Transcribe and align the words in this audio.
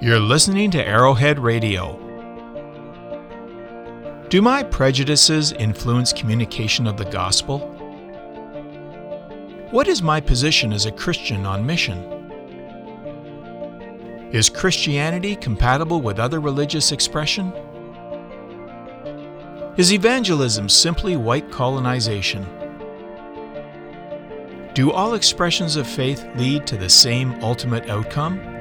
You're 0.00 0.18
listening 0.18 0.72
to 0.72 0.86
Arrowhead 0.86 1.38
Radio. 1.38 1.96
Do 4.28 4.42
my 4.42 4.64
prejudices 4.64 5.52
influence 5.52 6.12
communication 6.12 6.88
of 6.88 6.96
the 6.96 7.04
gospel? 7.04 7.60
What 9.70 9.86
is 9.86 10.02
my 10.02 10.20
position 10.20 10.72
as 10.72 10.84
a 10.84 10.92
Christian 10.92 11.46
on 11.46 11.64
mission? 11.64 12.02
Is 14.32 14.50
Christianity 14.50 15.36
compatible 15.36 16.02
with 16.02 16.18
other 16.18 16.40
religious 16.40 16.90
expression? 16.90 17.52
Is 19.76 19.92
evangelism 19.92 20.68
simply 20.68 21.16
white 21.16 21.52
colonization? 21.52 22.44
Do 24.74 24.90
all 24.90 25.14
expressions 25.14 25.76
of 25.76 25.86
faith 25.86 26.26
lead 26.34 26.66
to 26.66 26.76
the 26.76 26.90
same 26.90 27.42
ultimate 27.44 27.88
outcome? 27.88 28.53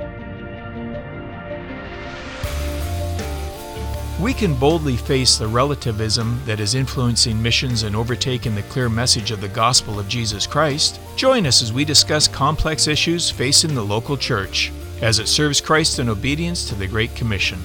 We 4.23 4.33
can 4.33 4.55
boldly 4.55 4.95
face 4.95 5.37
the 5.37 5.49
relativism 5.49 6.39
that 6.45 6.61
is 6.61 6.75
influencing 6.75 7.43
missions 7.43 7.83
and 7.83 7.93
overtaking 7.93 8.55
the 8.55 8.61
clear 8.61 8.87
message 8.87 9.31
of 9.31 9.41
the 9.41 9.49
gospel 9.49 9.99
of 9.99 10.07
Jesus 10.07 10.47
Christ. 10.47 10.97
Join 11.17 11.45
us 11.45 11.61
as 11.61 11.73
we 11.73 11.83
discuss 11.83 12.29
complex 12.29 12.87
issues 12.87 13.29
facing 13.29 13.75
the 13.75 13.83
local 13.83 14.15
church 14.15 14.71
as 15.01 15.19
it 15.19 15.27
serves 15.27 15.59
Christ 15.59 15.99
in 15.99 16.07
obedience 16.07 16.69
to 16.69 16.75
the 16.75 16.87
Great 16.87 17.13
Commission. 17.17 17.59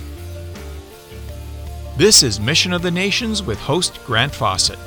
This 1.96 2.24
is 2.24 2.40
Mission 2.40 2.72
of 2.72 2.82
the 2.82 2.90
Nations 2.90 3.40
with 3.40 3.60
host 3.60 4.04
Grant 4.04 4.34
Fawcett. 4.34 4.80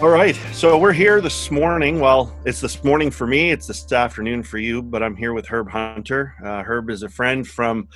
All 0.00 0.10
right, 0.10 0.36
so 0.52 0.78
we're 0.78 0.92
here 0.92 1.20
this 1.20 1.50
morning. 1.50 1.98
Well, 1.98 2.32
it's 2.44 2.60
this 2.60 2.84
morning 2.84 3.10
for 3.10 3.26
me. 3.26 3.50
It's 3.50 3.66
this 3.66 3.92
afternoon 3.92 4.44
for 4.44 4.58
you. 4.58 4.80
But 4.80 5.02
I'm 5.02 5.16
here 5.16 5.32
with 5.32 5.48
Herb 5.48 5.68
Hunter. 5.68 6.36
Uh, 6.44 6.62
Herb 6.62 6.88
is 6.88 7.02
a 7.02 7.08
friend 7.08 7.44
from 7.44 7.88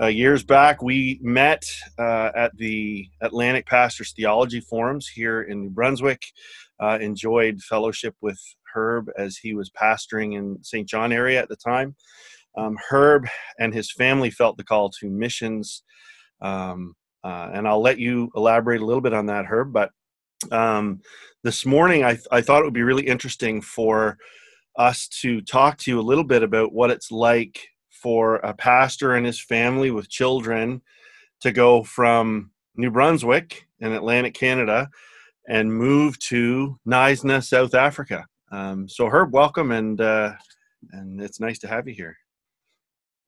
uh, 0.00 0.06
years 0.06 0.42
back. 0.42 0.80
We 0.80 1.18
met 1.20 1.62
uh, 1.98 2.30
at 2.34 2.56
the 2.56 3.06
Atlantic 3.20 3.66
Pastors 3.66 4.14
Theology 4.16 4.60
Forums 4.60 5.06
here 5.06 5.42
in 5.42 5.60
New 5.60 5.68
Brunswick. 5.68 6.22
Uh, 6.82 6.96
enjoyed 6.98 7.60
fellowship 7.60 8.16
with 8.22 8.40
Herb 8.74 9.10
as 9.18 9.36
he 9.36 9.52
was 9.52 9.68
pastoring 9.68 10.38
in 10.38 10.56
Saint 10.62 10.88
John 10.88 11.12
area 11.12 11.42
at 11.42 11.50
the 11.50 11.56
time. 11.56 11.94
Um, 12.56 12.78
Herb 12.88 13.26
and 13.58 13.74
his 13.74 13.92
family 13.92 14.30
felt 14.30 14.56
the 14.56 14.64
call 14.64 14.88
to 14.98 15.10
missions, 15.10 15.82
um, 16.40 16.94
uh, 17.22 17.50
and 17.52 17.68
I'll 17.68 17.82
let 17.82 17.98
you 17.98 18.30
elaborate 18.34 18.80
a 18.80 18.86
little 18.86 19.02
bit 19.02 19.12
on 19.12 19.26
that, 19.26 19.44
Herb. 19.44 19.74
But 19.74 19.90
um, 20.50 21.00
this 21.42 21.64
morning, 21.64 22.04
I, 22.04 22.18
I 22.30 22.40
thought 22.40 22.60
it 22.60 22.64
would 22.64 22.74
be 22.74 22.82
really 22.82 23.06
interesting 23.06 23.60
for 23.60 24.18
us 24.76 25.08
to 25.08 25.40
talk 25.42 25.78
to 25.78 25.90
you 25.90 26.00
a 26.00 26.02
little 26.02 26.24
bit 26.24 26.42
about 26.42 26.72
what 26.72 26.90
it's 26.90 27.10
like 27.10 27.68
for 27.90 28.36
a 28.36 28.54
pastor 28.54 29.14
and 29.14 29.26
his 29.26 29.40
family 29.40 29.90
with 29.90 30.08
children 30.08 30.80
to 31.40 31.52
go 31.52 31.82
from 31.82 32.50
New 32.76 32.90
Brunswick 32.90 33.66
in 33.80 33.92
Atlantic 33.92 34.34
Canada 34.34 34.88
and 35.48 35.72
move 35.72 36.18
to 36.20 36.78
Knysna, 36.86 37.44
South 37.44 37.74
Africa. 37.74 38.24
Um, 38.52 38.88
so, 38.88 39.08
Herb, 39.08 39.32
welcome, 39.32 39.72
and 39.72 40.00
uh, 40.00 40.32
and 40.92 41.20
it's 41.20 41.40
nice 41.40 41.58
to 41.60 41.68
have 41.68 41.86
you 41.86 41.94
here. 41.94 42.16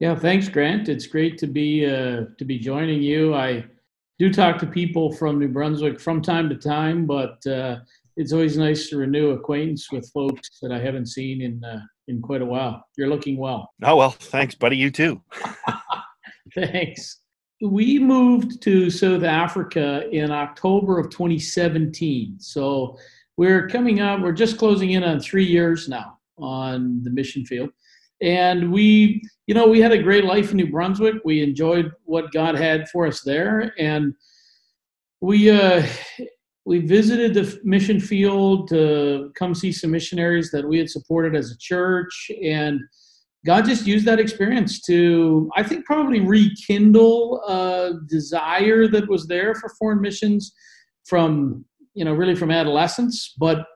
Yeah, 0.01 0.15
thanks, 0.15 0.49
Grant. 0.49 0.89
It's 0.89 1.07
great 1.07 1.39
to 1.39 1.47
be 1.47 1.87
uh, 1.87 2.25
to 2.39 2.45
be 2.45 2.59
joining 2.59 3.03
you. 3.03 3.35
I 3.35 3.65
do 4.19 4.33
talk 4.33 4.59
to 4.59 4.67
people 4.67 5.13
from 5.13 5.39
New 5.39 5.49
Brunswick 5.49 6.01
from 6.01 6.23
time 6.23 6.49
to 6.49 6.57
time, 6.57 7.07
but 7.07 7.45
uh, 7.47 7.79
it's 8.17 8.33
always 8.33 8.57
nice 8.57 8.89
to 8.89 8.97
renew 8.97 9.31
acquaintance 9.31 9.91
with 9.91 10.11
folks 10.13 10.59
that 10.61 10.73
I 10.73 10.79
haven't 10.79 11.07
seen 11.07 11.41
in 11.43 11.65
uh, 11.65 11.81
in 12.09 12.21
quite 12.21 12.43
a 12.43 12.47
while. 12.47 12.85
You're 12.97 13.09
looking 13.09 13.39
well. 13.39 13.71
Oh 13.83 13.97
well, 13.97 14.11
thanks, 14.11 14.55
buddy. 14.55 14.77
You 14.77 14.91
too. 14.91 15.23
thanks. 16.55 17.21
We 17.63 17.99
moved 17.99 18.61
to 18.63 18.91
South 18.91 19.23
Africa 19.23 20.09
in 20.11 20.33
October 20.33 20.99
of 20.99 21.11
2017. 21.11 22.41
So 22.41 22.99
we're 23.37 23.69
coming 23.69 24.01
up. 24.01 24.21
We're 24.21 24.33
just 24.33 24.59
closing 24.59 24.91
in 24.91 25.05
on 25.05 25.21
three 25.21 25.45
years 25.45 25.89
now 25.89 26.19
on 26.39 27.03
the 27.05 27.11
mission 27.11 27.45
field, 27.45 27.71
and 28.23 28.73
we, 28.73 29.23
you 29.47 29.55
know, 29.55 29.67
we 29.67 29.81
had 29.81 29.93
a 29.93 30.03
great 30.03 30.25
life 30.25 30.51
in 30.51 30.57
New 30.57 30.71
Brunswick. 30.71 31.17
We 31.25 31.43
enjoyed 31.43 31.93
what 32.05 32.33
God 32.33 32.55
had 32.55 32.89
for 32.89 33.07
us 33.07 33.23
there, 33.23 33.75
and 33.79 34.15
we. 35.21 35.51
Uh, 35.51 35.87
we 36.65 36.79
visited 36.79 37.35
the 37.35 37.61
mission 37.65 37.99
field 37.99 38.69
to 38.69 39.33
come 39.35 39.55
see 39.55 39.73
some 39.73 39.91
missionaries 39.91 40.51
that 40.53 40.67
we 40.67 40.79
had 40.79 40.89
supported 40.89 41.35
as 41.35 41.51
a 41.51 41.59
church 41.59 42.31
and 42.43 42.81
god 43.45 43.65
just 43.65 43.87
used 43.87 44.07
that 44.07 44.21
experience 44.21 44.81
to 44.81 45.51
i 45.57 45.63
think 45.63 45.85
probably 45.85 46.21
rekindle 46.21 47.43
a 47.49 47.95
desire 48.09 48.87
that 48.87 49.09
was 49.09 49.27
there 49.27 49.55
for 49.55 49.69
foreign 49.71 50.01
missions 50.01 50.53
from 51.05 51.65
you 51.95 52.05
know 52.05 52.13
really 52.13 52.35
from 52.35 52.51
adolescence 52.51 53.35
but 53.39 53.67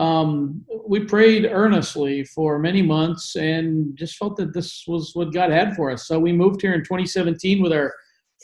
um, 0.00 0.64
we 0.86 1.00
prayed 1.00 1.44
earnestly 1.44 2.24
for 2.24 2.58
many 2.58 2.80
months 2.80 3.36
and 3.36 3.94
just 3.96 4.16
felt 4.16 4.36
that 4.36 4.54
this 4.54 4.84
was 4.88 5.10
what 5.14 5.32
god 5.32 5.50
had 5.50 5.76
for 5.76 5.90
us 5.90 6.06
so 6.06 6.18
we 6.18 6.32
moved 6.32 6.62
here 6.62 6.72
in 6.72 6.80
2017 6.80 7.62
with 7.62 7.72
our 7.72 7.92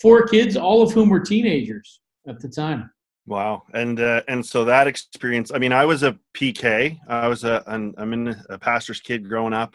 four 0.01 0.27
kids 0.27 0.57
all 0.57 0.83
of 0.83 0.93
whom 0.93 1.09
were 1.09 1.21
teenagers 1.21 2.01
at 2.29 2.39
the 2.41 2.49
time 2.49 2.91
Wow, 3.29 3.65
and 3.75 3.99
uh, 3.99 4.23
and 4.29 4.45
so 4.45 4.65
that 4.65 4.87
experience. 4.87 5.51
I 5.53 5.59
mean, 5.59 5.73
I 5.73 5.85
was 5.85 6.05
a 6.05 6.17
PK. 6.33 6.97
I 7.09 7.27
was 7.27 7.43
a 7.43 7.63
an, 7.67 7.93
I'm 7.99 8.13
in 8.13 8.37
a 8.49 8.57
pastor's 8.57 9.01
kid 9.01 9.29
growing 9.29 9.53
up, 9.53 9.75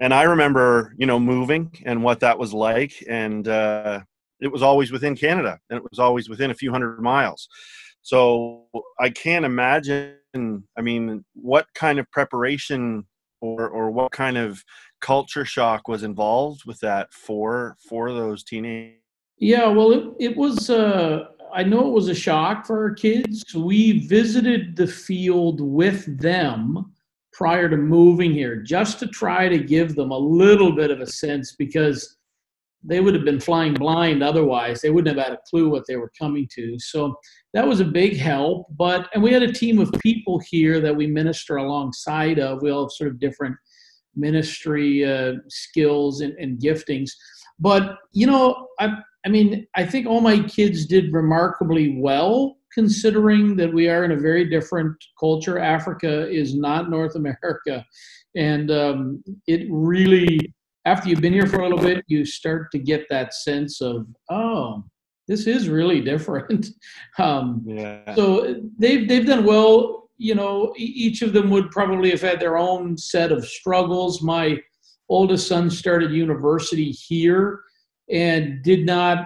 and 0.00 0.12
I 0.12 0.24
remember 0.24 0.94
you 0.98 1.06
know 1.06 1.18
moving 1.18 1.72
and 1.86 2.04
what 2.04 2.20
that 2.20 2.38
was 2.38 2.52
like, 2.52 2.92
and 3.08 3.48
uh, 3.48 4.00
it 4.40 4.48
was 4.48 4.60
always 4.60 4.92
within 4.92 5.16
Canada, 5.16 5.58
and 5.70 5.78
it 5.78 5.82
was 5.90 5.98
always 5.98 6.28
within 6.28 6.50
a 6.50 6.54
few 6.54 6.70
hundred 6.70 7.00
miles. 7.00 7.48
So 8.02 8.66
I 9.00 9.10
can't 9.10 9.44
imagine. 9.44 10.16
I 10.34 10.80
mean, 10.80 11.24
what 11.34 11.66
kind 11.74 11.98
of 11.98 12.10
preparation 12.10 13.06
or 13.40 13.68
or 13.68 13.90
what 13.90 14.12
kind 14.12 14.36
of 14.36 14.62
culture 15.00 15.44
shock 15.44 15.88
was 15.88 16.02
involved 16.02 16.62
with 16.64 16.78
that 16.80 17.12
for 17.12 17.76
for 17.88 18.12
those 18.12 18.44
teenagers? 18.44 18.98
Yeah, 19.38 19.66
well, 19.66 19.92
it, 19.92 20.04
it 20.18 20.36
was. 20.36 20.70
Uh, 20.70 21.26
I 21.52 21.62
know 21.62 21.86
it 21.86 21.92
was 21.92 22.08
a 22.08 22.14
shock 22.14 22.66
for 22.66 22.82
our 22.82 22.94
kids. 22.94 23.44
We 23.54 24.06
visited 24.06 24.74
the 24.74 24.86
field 24.86 25.60
with 25.60 26.18
them 26.18 26.92
prior 27.32 27.68
to 27.68 27.76
moving 27.76 28.32
here 28.32 28.56
just 28.56 28.98
to 29.00 29.06
try 29.06 29.48
to 29.48 29.58
give 29.58 29.94
them 29.94 30.10
a 30.12 30.18
little 30.18 30.72
bit 30.72 30.90
of 30.90 31.00
a 31.00 31.06
sense 31.06 31.54
because 31.56 32.16
they 32.84 33.00
would 33.00 33.14
have 33.14 33.24
been 33.24 33.40
flying 33.40 33.74
blind 33.74 34.22
otherwise. 34.22 34.80
They 34.80 34.90
wouldn't 34.90 35.16
have 35.16 35.24
had 35.24 35.34
a 35.34 35.40
clue 35.48 35.68
what 35.68 35.84
they 35.86 35.96
were 35.96 36.12
coming 36.18 36.48
to. 36.54 36.78
So 36.78 37.14
that 37.54 37.66
was 37.66 37.80
a 37.80 37.84
big 37.84 38.16
help. 38.16 38.66
But, 38.76 39.08
and 39.14 39.22
we 39.22 39.32
had 39.32 39.42
a 39.42 39.52
team 39.52 39.78
of 39.78 39.92
people 40.00 40.40
here 40.48 40.80
that 40.80 40.94
we 40.94 41.06
minister 41.06 41.56
alongside 41.56 42.38
of. 42.38 42.62
We 42.62 42.70
all 42.70 42.84
have 42.84 42.92
sort 42.92 43.10
of 43.10 43.20
different 43.20 43.56
ministry 44.16 45.04
uh, 45.04 45.34
skills 45.48 46.20
and, 46.20 46.34
and 46.34 46.58
giftings. 46.58 47.10
But, 47.58 47.98
you 48.12 48.26
know, 48.26 48.68
I, 48.80 48.98
I 49.24 49.28
mean, 49.28 49.66
I 49.76 49.86
think 49.86 50.06
all 50.06 50.20
my 50.20 50.40
kids 50.40 50.86
did 50.86 51.12
remarkably 51.12 51.98
well 52.00 52.56
considering 52.74 53.54
that 53.56 53.72
we 53.72 53.88
are 53.88 54.04
in 54.04 54.12
a 54.12 54.16
very 54.16 54.48
different 54.48 54.96
culture. 55.20 55.58
Africa 55.58 56.28
is 56.28 56.56
not 56.56 56.90
North 56.90 57.14
America. 57.14 57.84
And 58.34 58.70
um, 58.70 59.22
it 59.46 59.66
really, 59.70 60.54
after 60.84 61.08
you've 61.08 61.20
been 61.20 61.32
here 61.32 61.46
for 61.46 61.60
a 61.60 61.62
little 61.62 61.78
bit, 61.78 62.04
you 62.08 62.24
start 62.24 62.70
to 62.72 62.78
get 62.78 63.06
that 63.08 63.34
sense 63.34 63.80
of, 63.80 64.06
oh, 64.30 64.84
this 65.28 65.46
is 65.46 65.68
really 65.68 66.00
different. 66.00 66.68
um, 67.18 67.62
yeah. 67.66 68.14
So 68.14 68.60
they've, 68.78 69.08
they've 69.08 69.26
done 69.26 69.44
well. 69.44 70.10
You 70.18 70.34
know, 70.34 70.72
each 70.76 71.22
of 71.22 71.32
them 71.32 71.50
would 71.50 71.70
probably 71.70 72.10
have 72.10 72.20
had 72.20 72.38
their 72.38 72.56
own 72.56 72.96
set 72.96 73.32
of 73.32 73.44
struggles. 73.44 74.22
My 74.22 74.60
oldest 75.08 75.48
son 75.48 75.68
started 75.68 76.12
university 76.12 76.90
here 76.90 77.60
and 78.10 78.62
did 78.62 78.86
not 78.86 79.24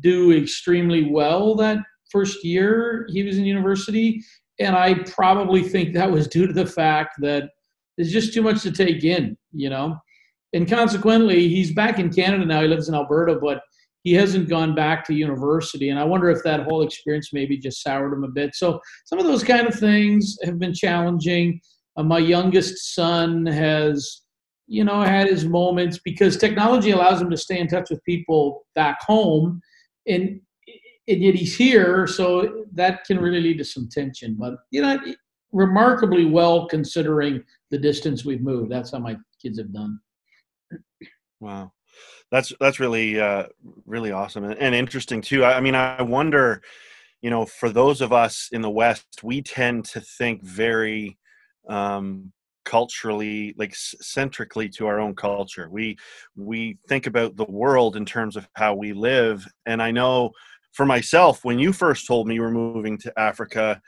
do 0.00 0.32
extremely 0.32 1.10
well 1.10 1.54
that 1.56 1.78
first 2.10 2.44
year 2.44 3.06
he 3.10 3.22
was 3.22 3.38
in 3.38 3.44
university. 3.44 4.22
And 4.60 4.76
I 4.76 4.94
probably 5.04 5.62
think 5.62 5.94
that 5.94 6.10
was 6.10 6.28
due 6.28 6.46
to 6.46 6.52
the 6.52 6.66
fact 6.66 7.16
that 7.20 7.50
there's 7.96 8.12
just 8.12 8.34
too 8.34 8.42
much 8.42 8.62
to 8.62 8.72
take 8.72 9.04
in, 9.04 9.36
you 9.52 9.70
know. 9.70 9.96
And 10.54 10.68
consequently, 10.68 11.48
he's 11.48 11.74
back 11.74 11.98
in 11.98 12.12
Canada 12.12 12.46
now. 12.46 12.62
He 12.62 12.68
lives 12.68 12.88
in 12.88 12.94
Alberta, 12.94 13.38
but 13.42 13.60
he 14.02 14.14
hasn't 14.14 14.48
gone 14.48 14.74
back 14.74 15.04
to 15.06 15.14
university. 15.14 15.90
And 15.90 15.98
I 15.98 16.04
wonder 16.04 16.30
if 16.30 16.42
that 16.44 16.60
whole 16.60 16.82
experience 16.82 17.30
maybe 17.32 17.58
just 17.58 17.82
soured 17.82 18.12
him 18.12 18.24
a 18.24 18.28
bit. 18.28 18.54
So 18.54 18.80
some 19.04 19.18
of 19.18 19.26
those 19.26 19.44
kind 19.44 19.66
of 19.66 19.74
things 19.74 20.38
have 20.44 20.58
been 20.58 20.74
challenging. 20.74 21.60
Uh, 21.96 22.04
my 22.04 22.18
youngest 22.18 22.94
son 22.94 23.46
has 23.46 24.24
you 24.66 24.84
know, 24.84 25.02
had 25.02 25.28
his 25.28 25.44
moments 25.44 25.98
because 26.04 26.36
technology 26.36 26.90
allows 26.90 27.20
him 27.20 27.30
to 27.30 27.36
stay 27.36 27.58
in 27.58 27.68
touch 27.68 27.90
with 27.90 28.04
people 28.04 28.66
back 28.74 29.02
home, 29.02 29.60
and 30.06 30.40
and 31.06 31.22
yet 31.22 31.34
he's 31.34 31.54
here, 31.54 32.06
so 32.06 32.64
that 32.72 33.04
can 33.04 33.18
really 33.18 33.40
lead 33.40 33.58
to 33.58 33.64
some 33.64 33.88
tension. 33.90 34.36
But 34.38 34.54
you 34.70 34.80
know, 34.80 34.98
remarkably 35.52 36.24
well 36.24 36.66
considering 36.66 37.42
the 37.70 37.78
distance 37.78 38.24
we've 38.24 38.40
moved. 38.40 38.72
That's 38.72 38.92
how 38.92 39.00
my 39.00 39.16
kids 39.42 39.58
have 39.58 39.72
done. 39.72 39.98
Wow, 41.40 41.72
that's 42.30 42.52
that's 42.60 42.80
really 42.80 43.20
uh, 43.20 43.46
really 43.86 44.12
awesome 44.12 44.44
and, 44.44 44.58
and 44.58 44.74
interesting 44.74 45.22
too. 45.22 45.44
I, 45.44 45.58
I 45.58 45.60
mean, 45.60 45.74
I 45.74 46.02
wonder, 46.02 46.62
you 47.22 47.30
know, 47.30 47.46
for 47.46 47.70
those 47.70 48.00
of 48.00 48.12
us 48.12 48.48
in 48.52 48.62
the 48.62 48.70
West, 48.70 49.22
we 49.24 49.42
tend 49.42 49.84
to 49.86 50.00
think 50.00 50.42
very 50.44 51.18
um, 51.68 52.32
culturally 52.64 53.54
like 53.58 53.74
centrically 53.76 54.68
to 54.70 54.86
our 54.86 55.00
own 55.00 55.14
culture. 55.16 55.68
We 55.70 55.98
we 56.36 56.78
think 56.88 57.06
about 57.06 57.36
the 57.36 57.46
world 57.46 57.96
in 57.96 58.06
terms 58.06 58.36
of 58.36 58.48
how 58.54 58.74
we 58.74 58.92
live. 58.92 59.46
And 59.66 59.82
i 59.82 59.90
know 59.90 60.32
for 60.72 60.86
myself 60.86 61.44
when 61.44 61.58
you 61.58 61.72
first 61.72 62.06
told 62.06 62.28
me 62.28 62.34
you 62.34 62.42
were 62.42 62.50
moving 62.50 62.98
to 62.98 63.12
africa 63.18 63.80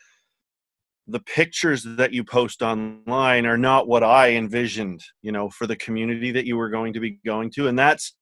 the 1.09 1.21
pictures 1.21 1.85
that 1.85 2.13
you 2.13 2.25
post 2.25 2.63
online 2.63 3.47
are 3.47 3.59
not 3.59 3.89
what 3.89 4.03
i 4.03 4.31
envisioned 4.31 5.03
you 5.23 5.33
know 5.33 5.49
for 5.51 5.67
the 5.67 5.77
community 5.77 6.31
that 6.31 6.47
you 6.47 6.57
were 6.57 6.71
going 6.71 6.93
to 6.93 7.01
be 7.01 7.19
going 7.25 7.51
to 7.51 7.69
and 7.69 7.79
that's 7.79 8.15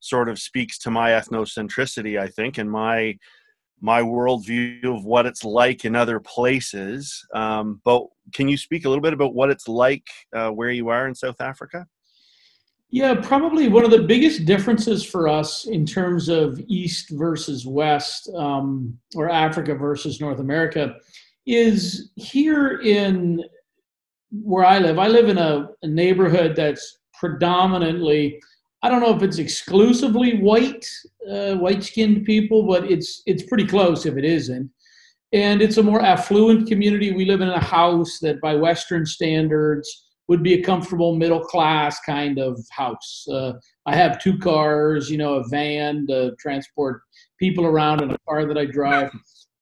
sort 0.00 0.28
of 0.28 0.38
speaks 0.38 0.78
to 0.78 0.90
my 0.90 1.10
ethnocentricity 1.10 2.18
i 2.18 2.28
think 2.28 2.58
and 2.58 2.70
my 2.70 3.16
my 3.84 4.00
worldview 4.00 4.96
of 4.96 5.04
what 5.04 5.26
it's 5.26 5.44
like 5.44 5.84
in 5.84 5.94
other 5.94 6.18
places. 6.18 7.22
Um, 7.34 7.82
but 7.84 8.06
can 8.32 8.48
you 8.48 8.56
speak 8.56 8.86
a 8.86 8.88
little 8.88 9.02
bit 9.02 9.12
about 9.12 9.34
what 9.34 9.50
it's 9.50 9.68
like 9.68 10.06
uh, 10.34 10.48
where 10.48 10.70
you 10.70 10.88
are 10.88 11.06
in 11.06 11.14
South 11.14 11.38
Africa? 11.42 11.86
Yeah, 12.88 13.14
probably 13.14 13.68
one 13.68 13.84
of 13.84 13.90
the 13.90 14.02
biggest 14.02 14.46
differences 14.46 15.04
for 15.04 15.28
us 15.28 15.66
in 15.66 15.84
terms 15.84 16.30
of 16.30 16.58
East 16.66 17.10
versus 17.10 17.66
West, 17.66 18.30
um, 18.34 18.98
or 19.16 19.28
Africa 19.28 19.74
versus 19.74 20.18
North 20.18 20.38
America, 20.38 20.94
is 21.46 22.10
here 22.16 22.80
in 22.80 23.42
where 24.30 24.64
I 24.64 24.78
live. 24.78 24.98
I 24.98 25.08
live 25.08 25.28
in 25.28 25.38
a, 25.38 25.68
a 25.82 25.86
neighborhood 25.86 26.56
that's 26.56 26.98
predominantly 27.12 28.40
I 28.84 28.90
don't 28.90 29.00
know 29.00 29.16
if 29.16 29.22
it's 29.22 29.38
exclusively 29.38 30.36
white, 30.42 30.86
uh, 31.30 31.54
white-skinned 31.54 32.26
people, 32.26 32.66
but 32.66 32.84
it's 32.90 33.22
it's 33.24 33.42
pretty 33.42 33.66
close 33.66 34.04
if 34.04 34.18
it 34.18 34.26
isn't. 34.26 34.70
And 35.32 35.62
it's 35.62 35.78
a 35.78 35.82
more 35.82 36.02
affluent 36.02 36.68
community. 36.68 37.10
We 37.10 37.24
live 37.24 37.40
in 37.40 37.48
a 37.48 37.58
house 37.58 38.18
that, 38.20 38.42
by 38.42 38.54
Western 38.54 39.06
standards, 39.06 39.88
would 40.28 40.42
be 40.42 40.52
a 40.52 40.62
comfortable 40.62 41.16
middle-class 41.16 42.00
kind 42.00 42.38
of 42.38 42.60
house. 42.72 43.24
Uh, 43.26 43.54
I 43.86 43.96
have 43.96 44.22
two 44.22 44.36
cars, 44.36 45.10
you 45.10 45.16
know, 45.16 45.36
a 45.36 45.48
van 45.48 46.06
to 46.08 46.36
transport 46.38 47.00
people 47.40 47.64
around, 47.64 48.02
and 48.02 48.12
a 48.12 48.18
car 48.28 48.44
that 48.44 48.58
I 48.58 48.66
drive. 48.66 49.10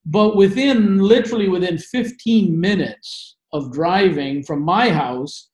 But 0.04 0.37
within, 0.37 0.99
literally 0.99 1.49
within 1.49 1.78
15 1.78 2.58
minutes 2.58 3.37
of 3.52 3.72
driving 3.72 4.43
from 4.43 4.62
my 4.62 4.90
house 4.90 5.50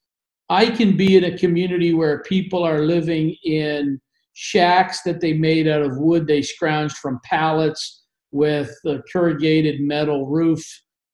I 0.50 0.70
can 0.70 0.96
be 0.96 1.16
in 1.16 1.24
a 1.24 1.36
community 1.36 1.92
where 1.92 2.22
people 2.22 2.62
are 2.62 2.80
living 2.80 3.36
in 3.44 4.00
shacks 4.32 5.02
that 5.02 5.20
they 5.20 5.34
made 5.34 5.68
out 5.68 5.82
of 5.82 5.98
wood. 5.98 6.26
They 6.26 6.40
scrounged 6.40 6.96
from 6.96 7.20
pallets 7.24 8.04
with 8.30 8.70
a 8.86 9.00
corrugated 9.12 9.80
metal 9.80 10.26
roof 10.26 10.64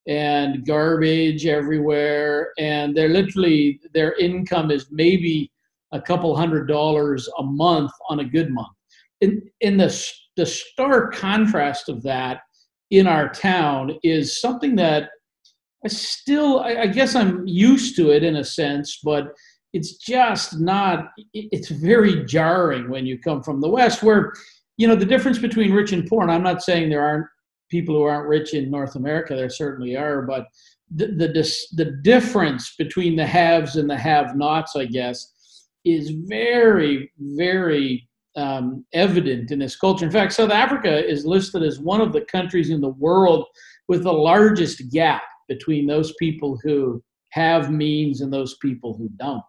and 0.07 0.65
garbage 0.67 1.47
everywhere. 1.47 2.53
And 2.59 2.97
they're 2.97 3.09
literally 3.09 3.81
their 3.93 4.15
income 4.17 4.71
is 4.71 4.87
maybe 4.91 5.51
a 5.93 6.01
couple 6.01 6.37
hundred 6.37 6.67
dollars 6.69 7.29
a 7.39 7.43
month 7.43 7.91
on 8.09 8.21
a 8.21 8.25
good 8.25 8.51
month. 8.51 8.77
In 9.21 9.43
in 9.61 9.77
the 9.77 9.89
the 10.37 10.47
stark 10.47 11.15
contrast 11.15 11.89
of 11.89 12.03
that 12.03 12.41
in 12.91 13.07
our 13.07 13.29
town 13.29 13.99
is 14.03 14.41
something 14.41 14.77
that 14.77 15.11
I 15.85 15.89
still, 15.89 16.61
I, 16.61 16.83
I 16.83 16.87
guess 16.87 17.15
I'm 17.15 17.47
used 17.47 17.97
to 17.97 18.11
it 18.11 18.23
in 18.23 18.37
a 18.37 18.45
sense, 18.45 19.01
but 19.05 19.35
it's 19.73 19.97
just 19.97 20.59
not, 20.61 21.09
it's 21.33 21.69
very 21.69 22.25
jarring 22.25 22.89
when 22.89 23.07
you 23.07 23.19
come 23.19 23.43
from 23.43 23.61
the 23.61 23.69
West, 23.69 24.03
where, 24.03 24.33
you 24.77 24.89
know, 24.89 24.95
the 24.95 25.05
difference 25.05 25.39
between 25.39 25.73
rich 25.73 25.93
and 25.93 26.07
poor, 26.07 26.23
and 26.23 26.31
I'm 26.31 26.43
not 26.43 26.63
saying 26.63 26.89
there 26.89 27.05
aren't 27.05 27.27
people 27.71 27.95
who 27.97 28.03
aren't 28.05 28.29
rich 28.29 28.55
in 28.55 28.71
North 28.71 28.95
America, 28.95 29.35
there 29.35 29.51
certainly 29.51 29.97
are, 29.97 30.23
but 30.23 30.47
the, 30.95 31.07
the, 31.07 31.51
the 31.73 31.91
difference 32.03 32.75
between 32.77 33.17
the 33.17 33.27
haves 33.27 33.77
and 33.77 33.91
the 33.91 33.97
have 33.97 34.37
nots, 34.37 34.77
I 34.77 34.85
guess, 34.85 35.33
is 35.85 36.11
very, 36.11 37.11
very 37.19 38.09
um, 38.37 38.85
evident 38.93 39.51
in 39.51 39.59
this 39.59 39.77
culture. 39.77 40.05
In 40.05 40.11
fact, 40.11 40.33
South 40.33 40.51
Africa 40.51 41.07
is 41.07 41.25
listed 41.25 41.63
as 41.63 41.79
one 41.79 42.01
of 42.01 42.13
the 42.13 42.23
countries 42.23 42.71
in 42.71 42.81
the 42.81 42.89
world 42.89 43.47
with 43.89 44.03
the 44.03 44.13
largest 44.13 44.91
gap 44.91 45.23
between 45.49 45.87
those 45.87 46.15
people 46.19 46.59
who 46.63 47.03
have 47.31 47.71
means 47.71 48.21
and 48.21 48.33
those 48.33 48.57
people 48.59 48.97
who 48.97 49.09
don't. 49.17 49.43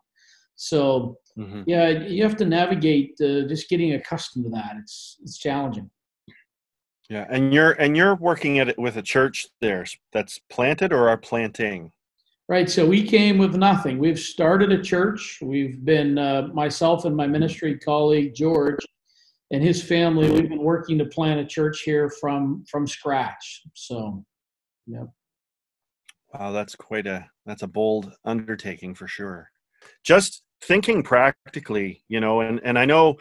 So 0.55 1.17
mm-hmm. 1.37 1.63
yeah, 1.67 1.89
you 1.89 2.23
have 2.23 2.37
to 2.37 2.45
navigate 2.45 3.15
uh, 3.21 3.47
just 3.47 3.69
getting 3.69 3.93
accustomed 3.93 4.45
to 4.45 4.51
that. 4.51 4.75
It's 4.79 5.17
it's 5.21 5.37
challenging. 5.37 5.89
Yeah, 7.09 7.27
and 7.29 7.53
you're 7.53 7.73
and 7.73 7.95
you're 7.95 8.15
working 8.15 8.59
at 8.59 8.69
it 8.69 8.79
with 8.79 8.97
a 8.97 9.01
church 9.01 9.47
there 9.61 9.85
that's 10.11 10.39
planted 10.49 10.91
or 10.91 11.09
are 11.09 11.17
planting. 11.17 11.91
Right. 12.47 12.69
So 12.69 12.85
we 12.85 13.03
came 13.03 13.39
with 13.39 13.55
nothing. 13.55 13.97
We've 13.97 14.19
started 14.19 14.71
a 14.71 14.81
church. 14.81 15.39
We've 15.41 15.83
been 15.83 16.19
uh, 16.19 16.49
myself 16.53 17.05
and 17.05 17.15
my 17.15 17.25
ministry 17.25 17.79
colleague 17.79 18.35
George 18.35 18.85
and 19.51 19.63
his 19.63 19.81
family. 19.81 20.29
We've 20.29 20.49
been 20.49 20.61
working 20.61 20.99
to 20.99 21.05
plant 21.05 21.39
a 21.39 21.45
church 21.45 21.81
here 21.81 22.09
from 22.09 22.63
from 22.69 22.85
scratch. 22.85 23.63
So, 23.73 24.23
yeah. 24.85 25.05
Wow, 26.33 26.51
that's 26.51 26.75
quite 26.75 27.07
a 27.07 27.27
that's 27.47 27.63
a 27.63 27.67
bold 27.67 28.11
undertaking 28.25 28.93
for 28.93 29.07
sure. 29.07 29.49
Just 30.03 30.43
thinking 30.61 31.01
practically, 31.01 32.03
you 32.09 32.19
know, 32.19 32.41
and 32.41 32.61
and 32.63 32.77
I 32.77 32.85
know 32.85 33.17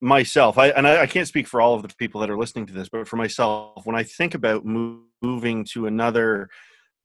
myself, 0.00 0.56
I 0.56 0.68
and 0.68 0.86
I, 0.86 1.02
I 1.02 1.06
can't 1.06 1.26
speak 1.26 1.48
for 1.48 1.60
all 1.60 1.74
of 1.74 1.82
the 1.82 1.92
people 1.98 2.20
that 2.20 2.30
are 2.30 2.38
listening 2.38 2.66
to 2.66 2.72
this, 2.72 2.88
but 2.88 3.08
for 3.08 3.16
myself, 3.16 3.84
when 3.86 3.96
I 3.96 4.04
think 4.04 4.34
about 4.34 4.64
moving 4.64 5.64
to 5.72 5.86
another 5.86 6.48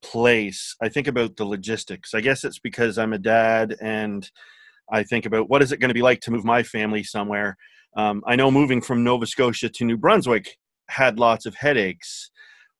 place, 0.04 0.76
I 0.82 0.90
think 0.90 1.08
about 1.08 1.36
the 1.36 1.46
logistics. 1.46 2.14
I 2.14 2.22
guess 2.22 2.44
it's 2.44 2.60
because 2.60 2.98
I'm 2.98 3.14
a 3.14 3.18
dad 3.18 3.76
and 3.82 4.30
I 4.92 5.04
think 5.04 5.26
about 5.26 5.50
what 5.50 5.64
is 5.64 5.72
it 5.72 5.80
going 5.80 5.90
to 5.90 5.96
be 5.96 6.02
like 6.02 6.22
to 6.22 6.32
move 6.32 6.46
my 6.46 6.62
family 6.62 7.04
somewhere. 7.04 7.58
Um, 7.96 8.24
I 8.28 8.36
know 8.36 8.52
moving 8.52 8.82
from 8.82 9.04
Nova 9.04 9.26
Scotia 9.26 9.70
to 9.70 9.86
New 9.86 9.98
Brunswick 9.98 10.58
had 10.90 11.20
lots 11.20 11.46
of 11.46 11.56
headaches 11.56 12.32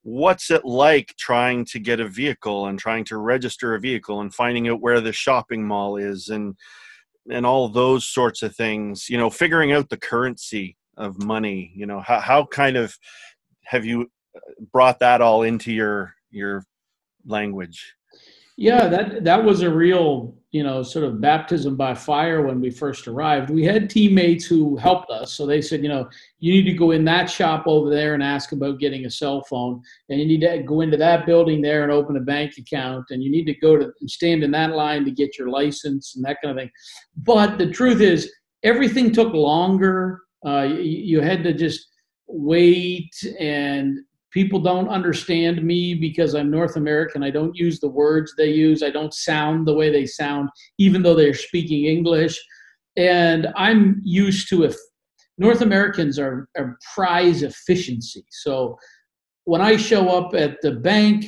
what's 0.04 0.52
it 0.52 0.66
like 0.66 1.16
trying 1.18 1.66
to 1.66 1.80
get 1.80 2.00
a 2.00 2.08
vehicle 2.08 2.68
and 2.68 2.78
trying 2.78 3.06
to 3.06 3.18
register 3.18 3.74
a 3.74 3.80
vehicle 3.80 4.20
and 4.20 4.36
finding 4.36 4.68
out 4.68 4.82
where 4.82 5.00
the 5.00 5.14
shopping 5.14 5.66
mall 5.66 5.96
is 5.96 6.28
and 6.28 6.56
and 7.32 7.46
all 7.46 7.70
those 7.70 8.06
sorts 8.06 8.44
of 8.44 8.54
things 8.54 9.10
you 9.10 9.18
know 9.18 9.30
figuring 9.30 9.72
out 9.72 9.90
the 9.90 9.98
currency 9.98 10.76
of 10.98 11.24
money 11.24 11.72
you 11.74 11.86
know 11.86 12.02
how, 12.02 12.20
how 12.20 12.46
kind 12.46 12.76
of 12.76 12.98
have 13.64 13.86
you 13.86 14.02
uh, 14.36 14.40
brought 14.74 15.00
that 15.00 15.22
all 15.22 15.42
into 15.44 15.72
your 15.72 16.14
your 16.32 16.66
language 17.26 17.96
yeah 18.58 18.88
that 18.88 19.24
that 19.24 19.44
was 19.44 19.62
a 19.62 19.70
real 19.70 20.36
you 20.54 20.62
know, 20.62 20.84
sort 20.84 21.04
of 21.04 21.20
baptism 21.20 21.76
by 21.76 21.96
fire 21.96 22.46
when 22.46 22.62
we 22.62 22.70
first 22.70 23.08
arrived. 23.08 23.50
We 23.50 23.66
had 23.66 23.90
teammates 23.90 24.46
who 24.46 24.78
helped 24.78 25.10
us. 25.10 25.34
So 25.34 25.48
they 25.48 25.64
said, 25.64 25.82
you 25.82 25.90
know, 25.90 26.08
you 26.40 26.54
need 26.54 26.70
to 26.70 26.78
go 26.78 26.92
in 26.92 27.04
that 27.06 27.26
shop 27.26 27.64
over 27.66 27.90
there 27.90 28.14
and 28.14 28.22
ask 28.22 28.52
about 28.52 28.80
getting 28.80 29.06
a 29.06 29.10
cell 29.10 29.44
phone. 29.50 29.82
And 30.10 30.20
you 30.20 30.28
need 30.28 30.42
to 30.42 30.62
go 30.62 30.82
into 30.82 30.96
that 30.98 31.26
building 31.26 31.60
there 31.60 31.82
and 31.82 31.92
open 31.92 32.18
a 32.18 32.20
bank 32.20 32.54
account. 32.60 33.06
And 33.10 33.24
you 33.24 33.32
need 33.32 33.46
to 33.46 33.56
go 33.56 33.78
to 33.78 33.92
stand 34.06 34.44
in 34.44 34.52
that 34.52 34.74
line 34.74 35.06
to 35.06 35.12
get 35.12 35.40
your 35.40 35.50
license 35.50 36.16
and 36.16 36.24
that 36.24 36.38
kind 36.44 36.56
of 36.56 36.62
thing. 36.62 36.72
But 37.18 37.58
the 37.58 37.72
truth 37.72 38.00
is, 38.00 38.32
everything 38.62 39.12
took 39.12 39.34
longer. 39.34 40.22
Uh, 40.46 40.68
you, 40.70 41.18
you 41.18 41.22
had 41.22 41.44
to 41.46 41.54
just 41.54 41.88
wait 42.28 43.10
and 43.40 43.98
people 44.34 44.60
don't 44.60 44.90
understand 44.90 45.64
me 45.64 45.94
because 45.94 46.34
I'm 46.34 46.50
North 46.50 46.76
American. 46.76 47.24
I 47.24 47.30
don't 47.30 47.56
use 47.56 47.80
the 47.80 47.90
words 47.90 48.34
they 48.36 48.50
use. 48.50 48.82
I 48.82 48.90
don't 48.90 49.14
sound 49.14 49.68
the 49.68 49.74
way 49.74 49.92
they 49.92 50.06
sound, 50.06 50.50
even 50.80 51.04
though 51.04 51.16
they're 51.16 51.36
speaking 51.36 51.86
English. 51.86 52.42
And 52.98 53.48
I'm 53.56 54.02
used 54.04 54.50
to 54.50 54.64
if 54.64 54.76
North 55.38 55.62
Americans 55.62 56.18
are, 56.18 56.48
are 56.58 56.78
prize 56.94 57.44
efficiency. 57.44 58.26
So 58.32 58.78
when 59.46 59.62
I 59.62 59.78
show 59.78 60.10
up 60.10 60.34
at 60.34 60.58
the 60.62 60.72
bank, 60.72 61.26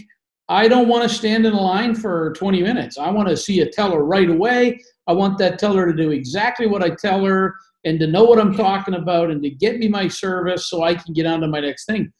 I 0.47 0.67
don't 0.67 0.87
want 0.87 1.03
to 1.03 1.09
stand 1.09 1.45
in 1.45 1.53
a 1.53 1.61
line 1.61 1.95
for 1.95 2.33
20 2.33 2.61
minutes. 2.61 2.97
I 2.97 3.09
want 3.09 3.29
to 3.29 3.37
see 3.37 3.61
a 3.61 3.69
teller 3.69 4.03
right 4.03 4.29
away. 4.29 4.79
I 5.07 5.13
want 5.13 5.37
that 5.39 5.57
teller 5.59 5.85
to 5.87 5.93
do 5.93 6.11
exactly 6.11 6.67
what 6.67 6.83
I 6.83 6.91
tell 6.91 7.23
her 7.25 7.55
and 7.83 7.99
to 7.99 8.07
know 8.07 8.23
what 8.23 8.39
I'm 8.39 8.55
talking 8.55 8.95
about 8.95 9.29
and 9.29 9.41
to 9.43 9.49
get 9.49 9.77
me 9.77 9.87
my 9.87 10.07
service 10.07 10.69
so 10.69 10.83
I 10.83 10.95
can 10.95 11.13
get 11.13 11.25
on 11.25 11.41
to 11.41 11.47
my 11.47 11.59
next 11.59 11.85
thing. 11.85 12.11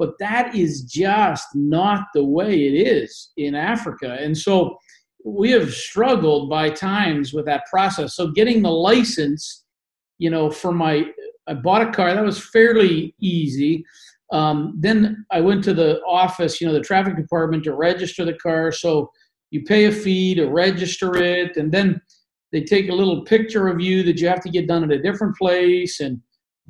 But 0.00 0.18
that 0.18 0.54
is 0.54 0.82
just 0.82 1.46
not 1.54 2.06
the 2.14 2.24
way 2.24 2.54
it 2.68 2.74
is 2.88 3.32
in 3.36 3.54
Africa. 3.54 4.16
And 4.18 4.36
so 4.36 4.76
we 5.24 5.50
have 5.50 5.74
struggled 5.74 6.48
by 6.48 6.70
times 6.70 7.34
with 7.34 7.44
that 7.44 7.64
process. 7.70 8.16
So 8.16 8.28
getting 8.28 8.62
the 8.62 8.70
license, 8.70 9.64
you 10.18 10.30
know, 10.30 10.50
for 10.50 10.72
my, 10.72 11.04
I 11.46 11.54
bought 11.54 11.86
a 11.86 11.92
car, 11.92 12.14
that 12.14 12.24
was 12.24 12.42
fairly 12.56 13.14
easy. 13.20 13.84
Um, 14.32 14.74
then 14.78 15.26
I 15.30 15.40
went 15.42 15.62
to 15.64 15.74
the 15.74 16.00
office, 16.04 16.60
you 16.60 16.66
know, 16.66 16.72
the 16.72 16.80
traffic 16.80 17.16
department 17.16 17.64
to 17.64 17.74
register 17.74 18.24
the 18.24 18.38
car. 18.46 18.72
So 18.72 19.10
you 19.50 19.64
pay 19.64 19.84
a 19.84 19.92
fee 19.92 20.34
to 20.36 20.46
register 20.46 21.16
it. 21.16 21.58
And 21.58 21.70
then 21.70 22.00
they 22.52 22.62
take 22.62 22.88
a 22.88 22.94
little 22.94 23.22
picture 23.24 23.68
of 23.68 23.80
you 23.80 24.02
that 24.04 24.18
you 24.18 24.28
have 24.28 24.42
to 24.44 24.50
get 24.50 24.66
done 24.66 24.82
at 24.82 24.92
a 24.98 25.02
different 25.02 25.36
place, 25.36 26.00
and 26.00 26.20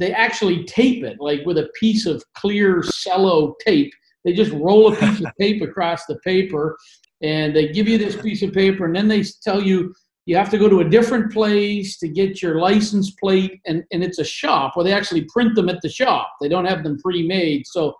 they 0.00 0.12
actually 0.12 0.64
tape 0.64 1.04
it 1.04 1.18
like 1.20 1.44
with 1.44 1.58
a 1.58 1.68
piece 1.78 2.06
of 2.06 2.24
clear 2.34 2.82
cello 2.82 3.54
tape. 3.64 3.92
They 4.24 4.32
just 4.32 4.52
roll 4.52 4.92
a 4.92 4.96
piece 4.96 5.20
of 5.20 5.26
tape 5.40 5.62
across 5.62 6.06
the 6.06 6.18
paper, 6.20 6.76
and 7.22 7.54
they 7.54 7.68
give 7.68 7.86
you 7.86 7.98
this 7.98 8.16
piece 8.16 8.42
of 8.42 8.52
paper, 8.52 8.86
and 8.86 8.96
then 8.96 9.08
they 9.08 9.22
tell 9.44 9.62
you 9.62 9.94
you 10.26 10.36
have 10.36 10.50
to 10.50 10.58
go 10.58 10.68
to 10.68 10.80
a 10.80 10.88
different 10.88 11.32
place 11.32 11.98
to 11.98 12.08
get 12.08 12.40
your 12.40 12.60
license 12.60 13.10
plate, 13.12 13.60
and, 13.66 13.84
and 13.92 14.02
it's 14.02 14.18
a 14.18 14.24
shop 14.24 14.76
where 14.76 14.84
they 14.84 14.92
actually 14.92 15.24
print 15.24 15.54
them 15.54 15.68
at 15.68 15.80
the 15.82 15.88
shop. 15.88 16.30
They 16.40 16.48
don't 16.48 16.66
have 16.66 16.82
them 16.82 16.98
pre-made, 16.98 17.66
so 17.66 17.94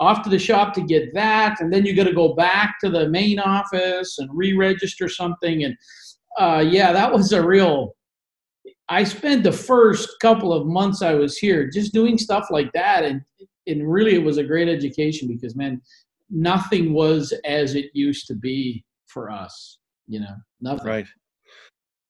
off 0.00 0.22
to 0.22 0.30
the 0.30 0.38
shop 0.38 0.74
to 0.74 0.80
get 0.80 1.14
that, 1.14 1.60
and 1.60 1.72
then 1.72 1.86
you 1.86 1.94
got 1.94 2.04
to 2.04 2.12
go 2.12 2.34
back 2.34 2.76
to 2.82 2.90
the 2.90 3.08
main 3.08 3.38
office 3.38 4.18
and 4.18 4.28
re-register 4.32 5.08
something. 5.08 5.64
And 5.64 5.76
uh, 6.38 6.64
yeah, 6.66 6.92
that 6.92 7.12
was 7.12 7.32
a 7.32 7.44
real. 7.44 7.94
I 8.88 9.04
spent 9.04 9.44
the 9.44 9.52
first 9.52 10.08
couple 10.20 10.52
of 10.52 10.66
months 10.66 11.02
I 11.02 11.14
was 11.14 11.38
here 11.38 11.68
just 11.68 11.92
doing 11.92 12.18
stuff 12.18 12.48
like 12.50 12.72
that, 12.72 13.04
and 13.04 13.22
and 13.66 13.90
really 13.90 14.14
it 14.14 14.22
was 14.22 14.38
a 14.38 14.44
great 14.44 14.68
education 14.68 15.28
because 15.28 15.56
man, 15.56 15.80
nothing 16.30 16.92
was 16.92 17.32
as 17.44 17.74
it 17.74 17.86
used 17.94 18.26
to 18.26 18.34
be 18.34 18.84
for 19.06 19.30
us. 19.30 19.78
You 20.06 20.20
know, 20.20 20.34
nothing. 20.60 20.86
Right. 20.86 21.06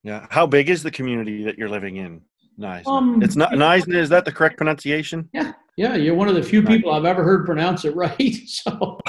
Yeah. 0.03 0.27
How 0.31 0.47
big 0.47 0.69
is 0.69 0.83
the 0.83 0.91
community 0.91 1.45
that 1.45 1.57
you're 1.57 1.69
living 1.69 1.97
in? 1.97 2.21
Nice. 2.59 2.87
Um, 2.87 3.23
it's 3.23 3.37
not 3.37 3.55
nice. 3.55 3.87
Is 3.89 4.09
that 4.11 4.25
the 4.25 4.33
correct 4.33 4.57
pronunciation? 4.57 5.29
Yeah. 5.33 5.53
Yeah, 5.77 5.97
you're 5.97 6.15
one 6.15 6.29
of 6.29 6.37
the 6.37 6.43
few 6.43 6.63
people 6.63 6.93
I've 6.93 7.05
ever 7.05 7.25
heard 7.25 7.45
pronounce 7.45 7.85
it 7.85 7.97
right. 7.97 8.37
So 8.47 9.01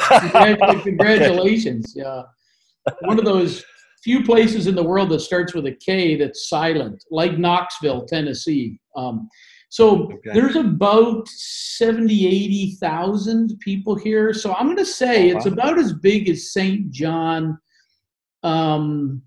congratulations. 0.82 1.94
Yeah. 1.96 2.24
One 3.02 3.20
of 3.20 3.26
those 3.26 3.64
few 4.06 4.24
places 4.24 4.68
in 4.68 4.76
the 4.76 4.84
world 4.84 5.10
that 5.10 5.20
starts 5.20 5.56
with 5.56 5.66
a 5.66 5.72
K 5.72 6.16
that's 6.16 6.48
silent, 6.48 7.04
like 7.10 7.40
Knoxville, 7.40 8.06
Tennessee. 8.06 8.80
Um, 8.96 9.28
so 9.70 10.04
okay. 10.04 10.30
there's 10.32 10.56
about 10.56 11.28
70, 11.28 12.28
80,000 12.28 13.60
people 13.60 13.96
here. 13.96 14.32
So 14.32 14.54
I'm 14.54 14.68
going 14.68 14.78
to 14.78 14.86
say 14.86 15.34
oh, 15.34 15.36
it's 15.36 15.48
about 15.48 15.80
as 15.80 15.92
big 15.92 16.30
as 16.30 16.54
Saint 16.54 16.92
John. 16.92 17.58
Um, 18.44 19.24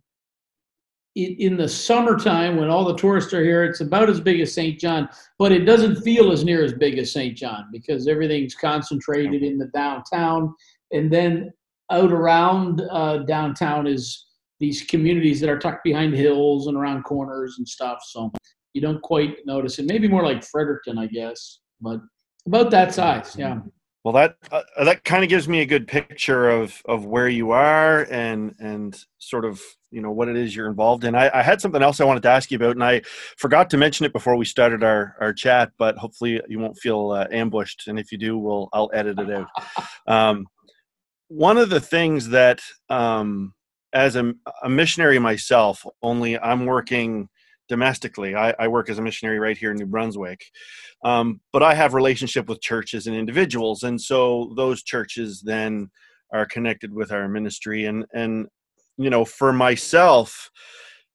in 1.16 1.56
the 1.56 1.68
summertime 1.68 2.56
when 2.56 2.70
all 2.70 2.84
the 2.84 2.96
tourists 2.96 3.34
are 3.34 3.42
here, 3.42 3.64
it's 3.64 3.80
about 3.80 4.08
as 4.08 4.20
big 4.20 4.38
as 4.38 4.54
Saint 4.54 4.78
John, 4.78 5.08
but 5.40 5.50
it 5.50 5.64
doesn't 5.64 6.02
feel 6.02 6.30
as 6.30 6.44
near 6.44 6.62
as 6.62 6.72
big 6.72 6.96
as 6.96 7.10
Saint 7.10 7.36
John 7.36 7.64
because 7.72 8.06
everything's 8.06 8.54
concentrated 8.54 9.42
in 9.42 9.58
the 9.58 9.66
downtown. 9.74 10.54
And 10.92 11.12
then 11.12 11.52
out 11.90 12.12
around 12.12 12.82
uh, 12.92 13.18
downtown 13.24 13.88
is 13.88 14.27
these 14.60 14.82
communities 14.82 15.40
that 15.40 15.50
are 15.50 15.58
tucked 15.58 15.84
behind 15.84 16.14
hills 16.14 16.66
and 16.66 16.76
around 16.76 17.04
corners 17.04 17.56
and 17.58 17.68
stuff. 17.68 17.98
So 18.06 18.32
you 18.74 18.80
don't 18.80 19.02
quite 19.02 19.36
notice 19.46 19.78
it. 19.78 19.86
Maybe 19.86 20.08
more 20.08 20.24
like 20.24 20.44
Fredericton, 20.44 20.98
I 20.98 21.06
guess, 21.06 21.60
but 21.80 22.00
about 22.46 22.70
that 22.70 22.94
size. 22.94 23.36
Yeah. 23.36 23.60
Well, 24.04 24.14
that 24.14 24.36
uh, 24.52 24.84
that 24.84 25.04
kind 25.04 25.22
of 25.22 25.28
gives 25.28 25.48
me 25.48 25.60
a 25.60 25.66
good 25.66 25.86
picture 25.86 26.48
of 26.48 26.80
of 26.86 27.04
where 27.04 27.28
you 27.28 27.50
are 27.50 28.06
and 28.10 28.54
and 28.58 28.98
sort 29.18 29.44
of 29.44 29.60
you 29.90 30.00
know 30.00 30.12
what 30.12 30.28
it 30.28 30.36
is 30.36 30.54
you're 30.54 30.68
involved 30.68 31.04
in. 31.04 31.14
I, 31.14 31.30
I, 31.34 31.42
had 31.42 31.60
something 31.60 31.82
else 31.82 32.00
I 32.00 32.04
wanted 32.04 32.22
to 32.22 32.30
ask 32.30 32.50
you 32.50 32.56
about, 32.56 32.72
and 32.76 32.84
I 32.84 33.02
forgot 33.36 33.68
to 33.70 33.76
mention 33.76 34.06
it 34.06 34.12
before 34.12 34.36
we 34.36 34.44
started 34.44 34.84
our 34.84 35.16
our 35.20 35.32
chat. 35.32 35.72
But 35.78 35.98
hopefully 35.98 36.40
you 36.48 36.58
won't 36.58 36.78
feel 36.78 37.10
uh, 37.10 37.26
ambushed, 37.30 37.88
and 37.88 37.98
if 37.98 38.12
you 38.12 38.18
do, 38.18 38.38
we'll 38.38 38.68
I'll 38.72 38.90
edit 38.94 39.18
it 39.18 39.30
out. 39.30 39.48
Um, 40.06 40.46
one 41.28 41.58
of 41.58 41.68
the 41.68 41.80
things 41.80 42.30
that 42.30 42.62
um, 42.88 43.52
as 43.92 44.16
a, 44.16 44.32
a 44.62 44.68
missionary 44.68 45.18
myself, 45.18 45.84
only 46.02 46.38
I'm 46.38 46.66
working 46.66 47.28
domestically. 47.68 48.34
I, 48.34 48.54
I, 48.58 48.68
work 48.68 48.88
as 48.88 48.98
a 48.98 49.02
missionary 49.02 49.38
right 49.38 49.56
here 49.56 49.70
in 49.70 49.76
New 49.76 49.86
Brunswick, 49.86 50.42
um, 51.04 51.40
but 51.52 51.62
I 51.62 51.74
have 51.74 51.94
relationship 51.94 52.48
with 52.48 52.62
churches 52.62 53.06
and 53.06 53.14
individuals, 53.14 53.82
and 53.82 54.00
so 54.00 54.52
those 54.56 54.82
churches 54.82 55.42
then 55.44 55.90
are 56.32 56.46
connected 56.46 56.92
with 56.92 57.12
our 57.12 57.28
ministry. 57.28 57.84
And 57.84 58.06
and 58.12 58.46
you 58.96 59.10
know, 59.10 59.24
for 59.24 59.52
myself, 59.52 60.50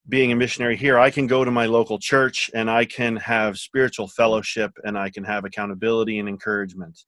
being 0.10 0.32
a 0.32 0.36
missionary 0.36 0.76
here, 0.76 1.00
I 1.00 1.10
can 1.10 1.28
go 1.28 1.44
to 1.44 1.52
my 1.52 1.66
local 1.66 1.98
church 2.00 2.50
and 2.54 2.70
I 2.70 2.86
can 2.86 3.16
have 3.18 3.58
spiritual 3.58 4.08
fellowship 4.08 4.72
and 4.84 4.98
I 4.98 5.10
can 5.10 5.24
have 5.24 5.46
accountability 5.46 6.20
and 6.20 6.28
encouragement. 6.28 7.00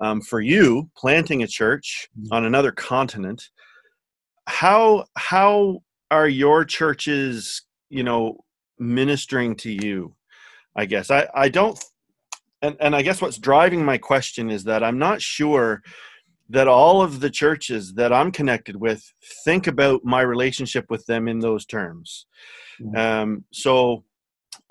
Um, 0.00 0.20
for 0.20 0.40
you, 0.40 0.90
planting 0.96 1.42
a 1.42 1.46
church 1.46 2.08
mm-hmm. 2.18 2.32
on 2.32 2.44
another 2.44 2.70
continent, 2.70 3.42
how 4.48 5.04
how 5.16 5.82
are 6.10 6.28
your 6.28 6.64
churches, 6.64 7.62
you 7.90 8.02
know, 8.02 8.38
ministering 8.78 9.54
to 9.56 9.70
you 9.70 10.14
i 10.76 10.84
guess 10.84 11.10
i 11.10 11.26
i 11.34 11.48
don't 11.48 11.82
and 12.62 12.76
and 12.80 12.94
i 12.94 13.02
guess 13.02 13.20
what's 13.20 13.38
driving 13.38 13.84
my 13.84 13.98
question 13.98 14.50
is 14.50 14.64
that 14.64 14.82
i'm 14.82 14.98
not 14.98 15.20
sure 15.20 15.82
that 16.50 16.68
all 16.68 17.02
of 17.02 17.20
the 17.20 17.30
churches 17.30 17.94
that 17.94 18.12
i'm 18.12 18.30
connected 18.30 18.76
with 18.76 19.02
think 19.44 19.66
about 19.66 20.04
my 20.04 20.20
relationship 20.20 20.86
with 20.90 21.04
them 21.06 21.28
in 21.28 21.40
those 21.40 21.66
terms 21.66 22.26
mm-hmm. 22.80 22.96
um, 22.96 23.44
so 23.52 24.04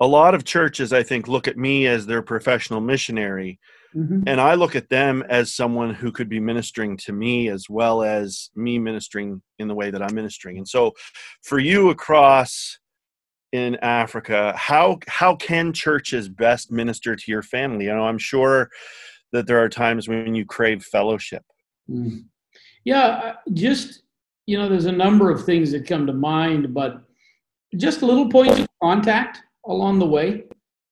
a 0.00 0.06
lot 0.06 0.34
of 0.34 0.44
churches 0.44 0.92
i 0.92 1.02
think 1.02 1.28
look 1.28 1.46
at 1.46 1.56
me 1.56 1.86
as 1.86 2.06
their 2.06 2.22
professional 2.22 2.80
missionary 2.80 3.58
mm-hmm. 3.94 4.22
and 4.26 4.40
i 4.40 4.54
look 4.54 4.76
at 4.76 4.88
them 4.88 5.22
as 5.28 5.54
someone 5.54 5.92
who 5.94 6.12
could 6.12 6.28
be 6.28 6.40
ministering 6.40 6.96
to 6.96 7.12
me 7.12 7.48
as 7.48 7.68
well 7.68 8.02
as 8.02 8.50
me 8.54 8.78
ministering 8.78 9.42
in 9.58 9.68
the 9.68 9.74
way 9.74 9.90
that 9.90 10.02
i'm 10.02 10.14
ministering 10.14 10.58
and 10.58 10.68
so 10.68 10.92
for 11.42 11.58
you 11.58 11.90
across 11.90 12.78
in 13.52 13.76
Africa, 13.76 14.54
how 14.56 14.98
how 15.06 15.34
can 15.34 15.72
churches 15.72 16.28
best 16.28 16.70
minister 16.70 17.16
to 17.16 17.30
your 17.30 17.42
family? 17.42 17.86
You 17.86 17.94
know, 17.94 18.06
I'm 18.06 18.18
sure 18.18 18.70
that 19.32 19.46
there 19.46 19.62
are 19.62 19.68
times 19.68 20.08
when 20.08 20.34
you 20.34 20.44
crave 20.44 20.84
fellowship. 20.84 21.42
Mm. 21.90 22.24
Yeah, 22.84 23.34
just 23.54 24.02
you 24.46 24.58
know, 24.58 24.68
there's 24.68 24.86
a 24.86 24.92
number 24.92 25.30
of 25.30 25.44
things 25.44 25.72
that 25.72 25.86
come 25.86 26.06
to 26.06 26.12
mind, 26.12 26.72
but 26.74 27.02
just 27.76 28.02
a 28.02 28.06
little 28.06 28.28
points 28.28 28.58
of 28.60 28.68
contact 28.82 29.42
along 29.66 29.98
the 29.98 30.06
way. 30.06 30.44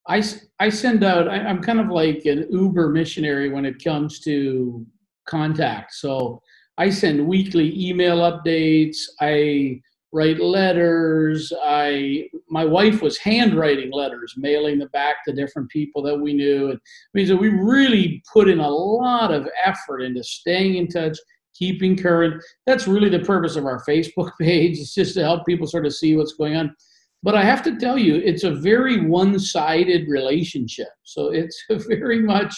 I, 0.08 0.22
I 0.60 0.68
send 0.68 1.02
out, 1.04 1.28
I, 1.28 1.38
I'm 1.38 1.62
kind 1.62 1.80
of 1.80 1.88
like 1.88 2.24
an 2.26 2.46
Uber 2.50 2.90
missionary 2.90 3.50
when 3.50 3.64
it 3.64 3.82
comes 3.82 4.20
to 4.20 4.86
contact. 5.26 5.94
So 5.94 6.40
I 6.78 6.90
send 6.90 7.26
weekly 7.26 7.72
email 7.88 8.18
updates. 8.18 8.98
I 9.20 9.80
write 10.12 10.40
letters. 10.40 11.52
I 11.62 12.28
my 12.48 12.64
wife 12.64 13.02
was 13.02 13.18
handwriting 13.18 13.90
letters, 13.92 14.34
mailing 14.36 14.78
them 14.78 14.88
back 14.92 15.16
to 15.24 15.34
different 15.34 15.68
people 15.70 16.02
that 16.02 16.16
we 16.16 16.32
knew. 16.32 16.68
It 16.68 16.78
means 17.14 17.28
that 17.28 17.36
we 17.36 17.48
really 17.48 18.22
put 18.32 18.48
in 18.48 18.60
a 18.60 18.68
lot 18.68 19.32
of 19.32 19.48
effort 19.64 20.00
into 20.00 20.22
staying 20.22 20.76
in 20.76 20.88
touch, 20.88 21.18
keeping 21.54 21.96
current. 21.96 22.42
That's 22.66 22.86
really 22.86 23.08
the 23.08 23.20
purpose 23.20 23.56
of 23.56 23.66
our 23.66 23.84
Facebook 23.84 24.32
page. 24.40 24.78
It's 24.78 24.94
just 24.94 25.14
to 25.14 25.22
help 25.22 25.46
people 25.46 25.66
sort 25.66 25.86
of 25.86 25.94
see 25.94 26.16
what's 26.16 26.34
going 26.34 26.56
on. 26.56 26.74
But 27.22 27.34
I 27.34 27.42
have 27.42 27.62
to 27.64 27.76
tell 27.76 27.98
you, 27.98 28.16
it's 28.16 28.44
a 28.44 28.54
very 28.54 29.06
one-sided 29.06 30.08
relationship. 30.08 30.88
So 31.02 31.32
it's 31.32 31.60
very 31.88 32.20
much, 32.20 32.54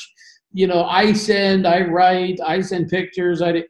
you 0.52 0.66
know, 0.66 0.84
I 0.84 1.12
send, 1.12 1.66
I 1.66 1.82
write, 1.82 2.38
I 2.44 2.60
send 2.60 2.88
pictures, 2.88 3.40
I 3.40 3.64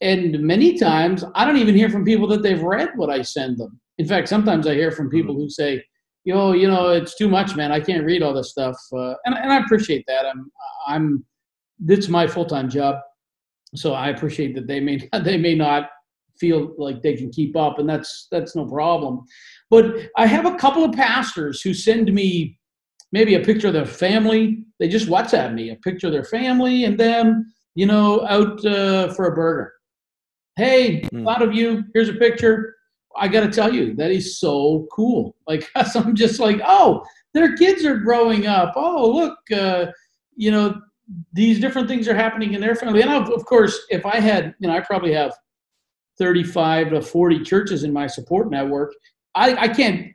and 0.00 0.40
many 0.40 0.78
times 0.78 1.24
I 1.34 1.44
don't 1.44 1.58
even 1.58 1.74
hear 1.74 1.90
from 1.90 2.04
people 2.04 2.26
that 2.28 2.42
they've 2.42 2.62
read 2.62 2.90
what 2.96 3.10
I 3.10 3.22
send 3.22 3.58
them. 3.58 3.80
In 3.98 4.06
fact, 4.06 4.28
sometimes 4.28 4.66
I 4.66 4.74
hear 4.74 4.90
from 4.90 5.10
people 5.10 5.34
mm-hmm. 5.34 5.42
who 5.42 5.50
say, 5.50 5.84
"Yo, 6.24 6.52
you 6.52 6.68
know, 6.68 6.88
it's 6.88 7.16
too 7.16 7.28
much, 7.28 7.54
man. 7.54 7.70
I 7.70 7.80
can't 7.80 8.04
read 8.04 8.22
all 8.22 8.32
this 8.32 8.50
stuff," 8.50 8.76
uh, 8.92 9.14
and 9.24 9.34
and 9.34 9.52
I 9.52 9.58
appreciate 9.58 10.04
that. 10.06 10.24
I'm 10.26 10.50
I'm 10.86 11.24
it's 11.86 12.08
my 12.08 12.26
full 12.26 12.46
time 12.46 12.70
job, 12.70 12.96
so 13.74 13.92
I 13.92 14.08
appreciate 14.08 14.54
that 14.54 14.66
they 14.66 14.80
may 14.80 15.08
they 15.22 15.36
may 15.36 15.54
not 15.54 15.90
feel 16.40 16.74
like 16.78 17.02
they 17.02 17.14
can 17.14 17.30
keep 17.30 17.56
up, 17.56 17.78
and 17.78 17.88
that's 17.88 18.26
that's 18.30 18.56
no 18.56 18.66
problem. 18.66 19.20
But 19.68 19.94
I 20.16 20.26
have 20.26 20.46
a 20.46 20.56
couple 20.56 20.84
of 20.84 20.92
pastors 20.92 21.60
who 21.60 21.74
send 21.74 22.12
me 22.12 22.58
maybe 23.12 23.34
a 23.34 23.40
picture 23.40 23.68
of 23.68 23.74
their 23.74 23.86
family. 23.86 24.64
They 24.78 24.88
just 24.88 25.08
WhatsApp 25.08 25.54
me 25.54 25.70
a 25.70 25.76
picture 25.76 26.06
of 26.06 26.12
their 26.12 26.24
family 26.24 26.84
and 26.84 26.98
them, 26.98 27.52
you 27.74 27.86
know, 27.86 28.26
out 28.26 28.64
uh, 28.64 29.12
for 29.14 29.26
a 29.26 29.34
burger 29.34 29.72
Hey, 30.60 31.00
mm. 31.00 31.20
a 31.20 31.22
lot 31.22 31.40
of 31.40 31.54
you, 31.54 31.84
here's 31.94 32.10
a 32.10 32.14
picture. 32.14 32.74
I 33.16 33.28
got 33.28 33.40
to 33.40 33.50
tell 33.50 33.72
you, 33.72 33.94
that 33.94 34.10
is 34.10 34.38
so 34.38 34.86
cool. 34.92 35.34
Like, 35.46 35.68
I'm 35.74 36.14
just 36.14 36.38
like, 36.38 36.60
oh, 36.64 37.02
their 37.34 37.56
kids 37.56 37.84
are 37.84 37.96
growing 37.96 38.46
up. 38.46 38.74
Oh, 38.76 39.10
look, 39.10 39.38
uh, 39.52 39.86
you 40.36 40.50
know, 40.50 40.80
these 41.32 41.58
different 41.58 41.88
things 41.88 42.06
are 42.06 42.14
happening 42.14 42.52
in 42.52 42.60
their 42.60 42.76
family. 42.76 43.00
And 43.02 43.10
of 43.10 43.44
course, 43.46 43.76
if 43.90 44.06
I 44.06 44.20
had, 44.20 44.54
you 44.60 44.68
know, 44.68 44.74
I 44.74 44.80
probably 44.80 45.12
have 45.12 45.32
35 46.20 46.90
to 46.90 47.02
40 47.02 47.42
churches 47.42 47.82
in 47.82 47.92
my 47.92 48.06
support 48.06 48.50
network. 48.50 48.92
I, 49.34 49.54
I 49.54 49.68
can't, 49.68 50.12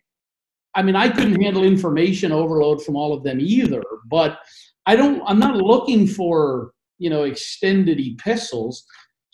I 0.75 0.83
mean, 0.83 0.95
I 0.95 1.09
couldn't 1.09 1.41
handle 1.41 1.63
information 1.63 2.31
overload 2.31 2.83
from 2.83 2.95
all 2.95 3.11
of 3.11 3.23
them 3.23 3.39
either, 3.41 3.83
but 4.09 4.39
I 4.85 4.95
don't, 4.95 5.21
I'm 5.25 5.39
not 5.39 5.57
looking 5.57 6.07
for, 6.07 6.71
you 6.99 7.09
know, 7.09 7.23
extended 7.23 7.99
epistles 7.99 8.85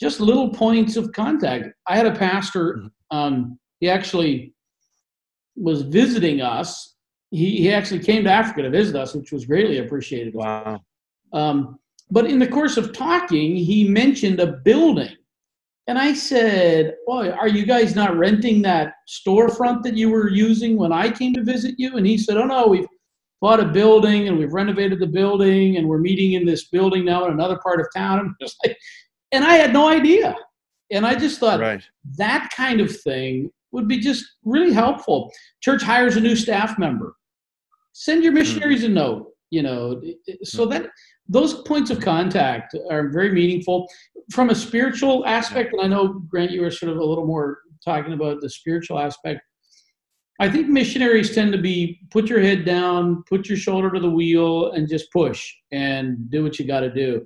just 0.01 0.19
little 0.19 0.49
points 0.49 0.97
of 0.97 1.11
contact. 1.11 1.67
I 1.87 1.95
had 1.95 2.07
a 2.07 2.15
pastor, 2.15 2.73
mm-hmm. 2.73 3.17
um, 3.17 3.59
he 3.79 3.87
actually 3.87 4.53
was 5.55 5.83
visiting 5.83 6.41
us. 6.41 6.95
He, 7.29 7.57
he 7.57 7.71
actually 7.71 7.99
came 7.99 8.23
to 8.23 8.31
Africa 8.31 8.63
to 8.63 8.69
visit 8.71 8.95
us, 8.95 9.13
which 9.13 9.31
was 9.31 9.45
greatly 9.45 9.77
appreciated. 9.77 10.33
Wow. 10.33 10.81
Um, 11.33 11.79
but 12.09 12.25
in 12.25 12.39
the 12.39 12.47
course 12.47 12.77
of 12.77 12.93
talking, 12.93 13.55
he 13.55 13.87
mentioned 13.87 14.39
a 14.39 14.47
building. 14.47 15.15
And 15.91 16.00
I 16.00 16.13
said, 16.13 16.95
Well, 17.05 17.33
are 17.33 17.50
you 17.50 17.65
guys 17.65 17.95
not 17.95 18.15
renting 18.15 18.62
that 18.62 18.93
storefront 19.10 19.83
that 19.83 19.98
you 19.98 20.10
were 20.10 20.29
using 20.29 20.77
when 20.77 20.93
I 20.93 21.12
came 21.12 21.33
to 21.33 21.43
visit 21.43 21.75
you? 21.77 21.98
And 21.98 22.07
he 22.07 22.17
said, 22.17 22.38
Oh, 22.38 22.45
no, 22.45 22.65
we've 22.65 22.88
bought 23.41 23.60
a 23.60 23.65
building 23.65 24.29
and 24.29 24.38
we've 24.39 24.53
renovated 24.53 25.00
the 25.00 25.07
building 25.07 25.75
and 25.75 25.89
we're 25.89 25.98
meeting 25.98 26.31
in 26.31 26.45
this 26.45 26.69
building 26.69 27.03
now 27.03 27.25
in 27.25 27.33
another 27.33 27.60
part 27.62 27.81
of 27.81 27.88
town. 27.93 28.33
And 29.33 29.43
I 29.43 29.55
had 29.55 29.74
no 29.74 29.89
idea. 29.89 30.33
And 30.91 31.05
I 31.05 31.15
just 31.15 31.39
thought 31.39 31.60
right. 31.60 31.81
that 32.17 32.50
kind 32.55 32.79
of 32.79 32.98
thing 33.01 33.50
would 33.71 33.88
be 33.88 33.98
just 33.98 34.25
really 34.45 34.71
helpful. 34.74 35.29
Church 35.62 35.81
hires 35.81 36.15
a 36.15 36.21
new 36.21 36.38
staff 36.38 36.79
member. 36.79 37.15
Send 37.91 38.24
your 38.24 38.33
missionaries 38.33 38.83
mm-hmm. 38.83 38.91
a 38.91 38.95
note, 38.95 39.30
you 39.51 39.62
know, 39.62 40.01
so 40.43 40.63
mm-hmm. 40.63 40.72
that 40.72 40.89
those 41.29 41.62
points 41.63 41.91
of 41.91 42.00
contact 42.00 42.75
are 42.89 43.10
very 43.10 43.31
meaningful 43.31 43.88
from 44.31 44.50
a 44.50 44.55
spiritual 44.55 45.25
aspect. 45.25 45.74
And 45.74 45.81
I 45.81 45.88
know, 45.88 46.20
Grant, 46.27 46.51
you 46.51 46.62
were 46.62 46.72
sort 46.72 46.91
of 46.91 46.98
a 46.98 47.03
little 47.03 47.25
more 47.25 47.60
talking 47.84 48.13
about 48.13 48.41
the 48.41 48.50
spiritual 48.50 49.00
aspect. 49.00 49.41
I 50.39 50.50
think 50.50 50.67
missionaries 50.67 51.36
tend 51.36 51.51
to 51.51 51.60
be 51.60 52.00
put 52.10 52.27
your 52.27 52.41
head 52.41 52.65
down, 52.65 53.24
put 53.29 53.48
your 53.48 53.58
shoulder 53.58 53.91
to 53.91 54.00
the 54.00 54.10
wheel, 54.10 54.72
and 54.72 54.89
just 54.89 55.12
push 55.12 55.53
and 55.72 56.29
do 56.31 56.43
what 56.43 56.58
you 56.58 56.65
got 56.65 56.79
to 56.79 56.91
do 56.91 57.25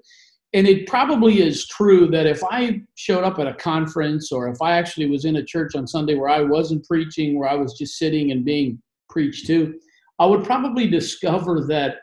and 0.55 0.69
it 0.69 0.87
probably 0.87 1.41
is 1.41 1.67
true 1.67 2.07
that 2.07 2.25
if 2.25 2.41
I 2.49 2.81
showed 2.95 3.25
up 3.25 3.39
at 3.39 3.47
a 3.47 3.53
conference 3.53 4.31
or 4.31 4.47
if 4.47 4.61
I 4.61 4.77
actually 4.77 5.07
was 5.07 5.25
in 5.25 5.35
a 5.35 5.43
church 5.43 5.75
on 5.75 5.85
Sunday 5.85 6.15
where 6.15 6.29
I 6.29 6.39
wasn't 6.39 6.85
preaching, 6.85 7.37
where 7.37 7.49
I 7.49 7.55
was 7.55 7.77
just 7.77 7.97
sitting 7.97 8.31
and 8.31 8.45
being 8.45 8.81
preached 9.09 9.47
to, 9.47 9.77
I 10.17 10.25
would 10.25 10.45
probably 10.45 10.87
discover 10.89 11.65
that, 11.67 11.97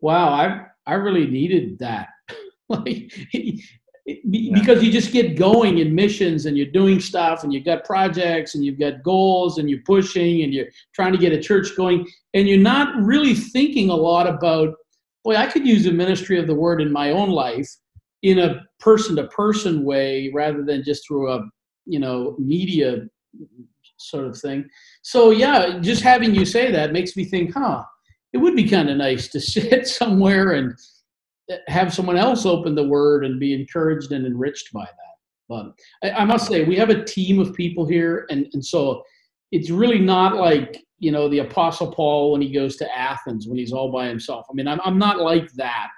wow, 0.00 0.28
I 0.28 0.66
I 0.86 0.94
really 0.94 1.26
needed 1.26 1.78
that. 1.78 2.08
like 2.68 3.12
because 4.30 4.82
you 4.82 4.90
just 4.90 5.12
get 5.12 5.36
going 5.36 5.78
in 5.78 5.94
missions 5.94 6.46
and 6.46 6.56
you're 6.56 6.66
doing 6.66 6.98
stuff 6.98 7.44
and 7.44 7.52
you've 7.52 7.64
got 7.64 7.84
projects 7.84 8.54
and 8.54 8.64
you've 8.64 8.78
got 8.78 9.02
goals 9.04 9.58
and 9.58 9.70
you're 9.70 9.82
pushing 9.86 10.42
and 10.42 10.52
you're 10.52 10.66
trying 10.94 11.12
to 11.12 11.18
get 11.18 11.32
a 11.32 11.40
church 11.40 11.76
going 11.76 12.04
and 12.34 12.48
you're 12.48 12.58
not 12.58 13.00
really 13.02 13.34
thinking 13.34 13.90
a 13.90 13.94
lot 13.94 14.26
about 14.26 14.74
boy, 15.24 15.36
I 15.36 15.46
could 15.46 15.66
use 15.66 15.86
a 15.86 15.92
ministry 15.92 16.38
of 16.38 16.46
the 16.46 16.54
word 16.54 16.80
in 16.80 16.90
my 16.90 17.10
own 17.10 17.30
life 17.30 17.68
in 18.22 18.38
a 18.38 18.62
person 18.78 19.16
to 19.16 19.26
person 19.28 19.84
way 19.84 20.30
rather 20.34 20.62
than 20.62 20.84
just 20.84 21.06
through 21.06 21.32
a, 21.32 21.48
you 21.86 21.98
know, 21.98 22.36
media 22.38 23.06
sort 23.96 24.26
of 24.26 24.38
thing. 24.38 24.68
So, 25.02 25.30
yeah, 25.30 25.78
just 25.80 26.02
having 26.02 26.34
you 26.34 26.44
say 26.44 26.70
that 26.70 26.92
makes 26.92 27.16
me 27.16 27.24
think, 27.24 27.54
huh, 27.54 27.84
it 28.32 28.38
would 28.38 28.56
be 28.56 28.68
kind 28.68 28.90
of 28.90 28.96
nice 28.96 29.28
to 29.28 29.40
sit 29.40 29.86
somewhere 29.86 30.52
and 30.52 30.74
eh, 31.50 31.58
have 31.68 31.94
someone 31.94 32.16
else 32.16 32.46
open 32.46 32.74
the 32.74 32.86
word 32.86 33.24
and 33.24 33.40
be 33.40 33.54
encouraged 33.54 34.12
and 34.12 34.26
enriched 34.26 34.72
by 34.72 34.84
that. 34.84 34.94
But 35.48 35.72
I, 36.02 36.22
I 36.22 36.24
must 36.24 36.46
say, 36.46 36.64
we 36.64 36.76
have 36.76 36.90
a 36.90 37.04
team 37.04 37.38
of 37.38 37.54
people 37.54 37.86
here, 37.86 38.26
and, 38.30 38.46
and 38.52 38.64
so 38.64 39.02
it's 39.50 39.70
really 39.70 39.98
not 39.98 40.36
like 40.36 40.84
you 41.00 41.10
know, 41.10 41.28
the 41.28 41.38
Apostle 41.38 41.92
Paul 41.92 42.32
when 42.32 42.42
he 42.42 42.52
goes 42.52 42.76
to 42.76 42.96
Athens 42.96 43.48
when 43.48 43.58
he's 43.58 43.72
all 43.72 43.90
by 43.90 44.06
himself. 44.06 44.46
I 44.48 44.54
mean, 44.54 44.68
I'm, 44.68 44.80
I'm 44.84 44.98
not 44.98 45.18
like 45.18 45.50
that. 45.52 45.88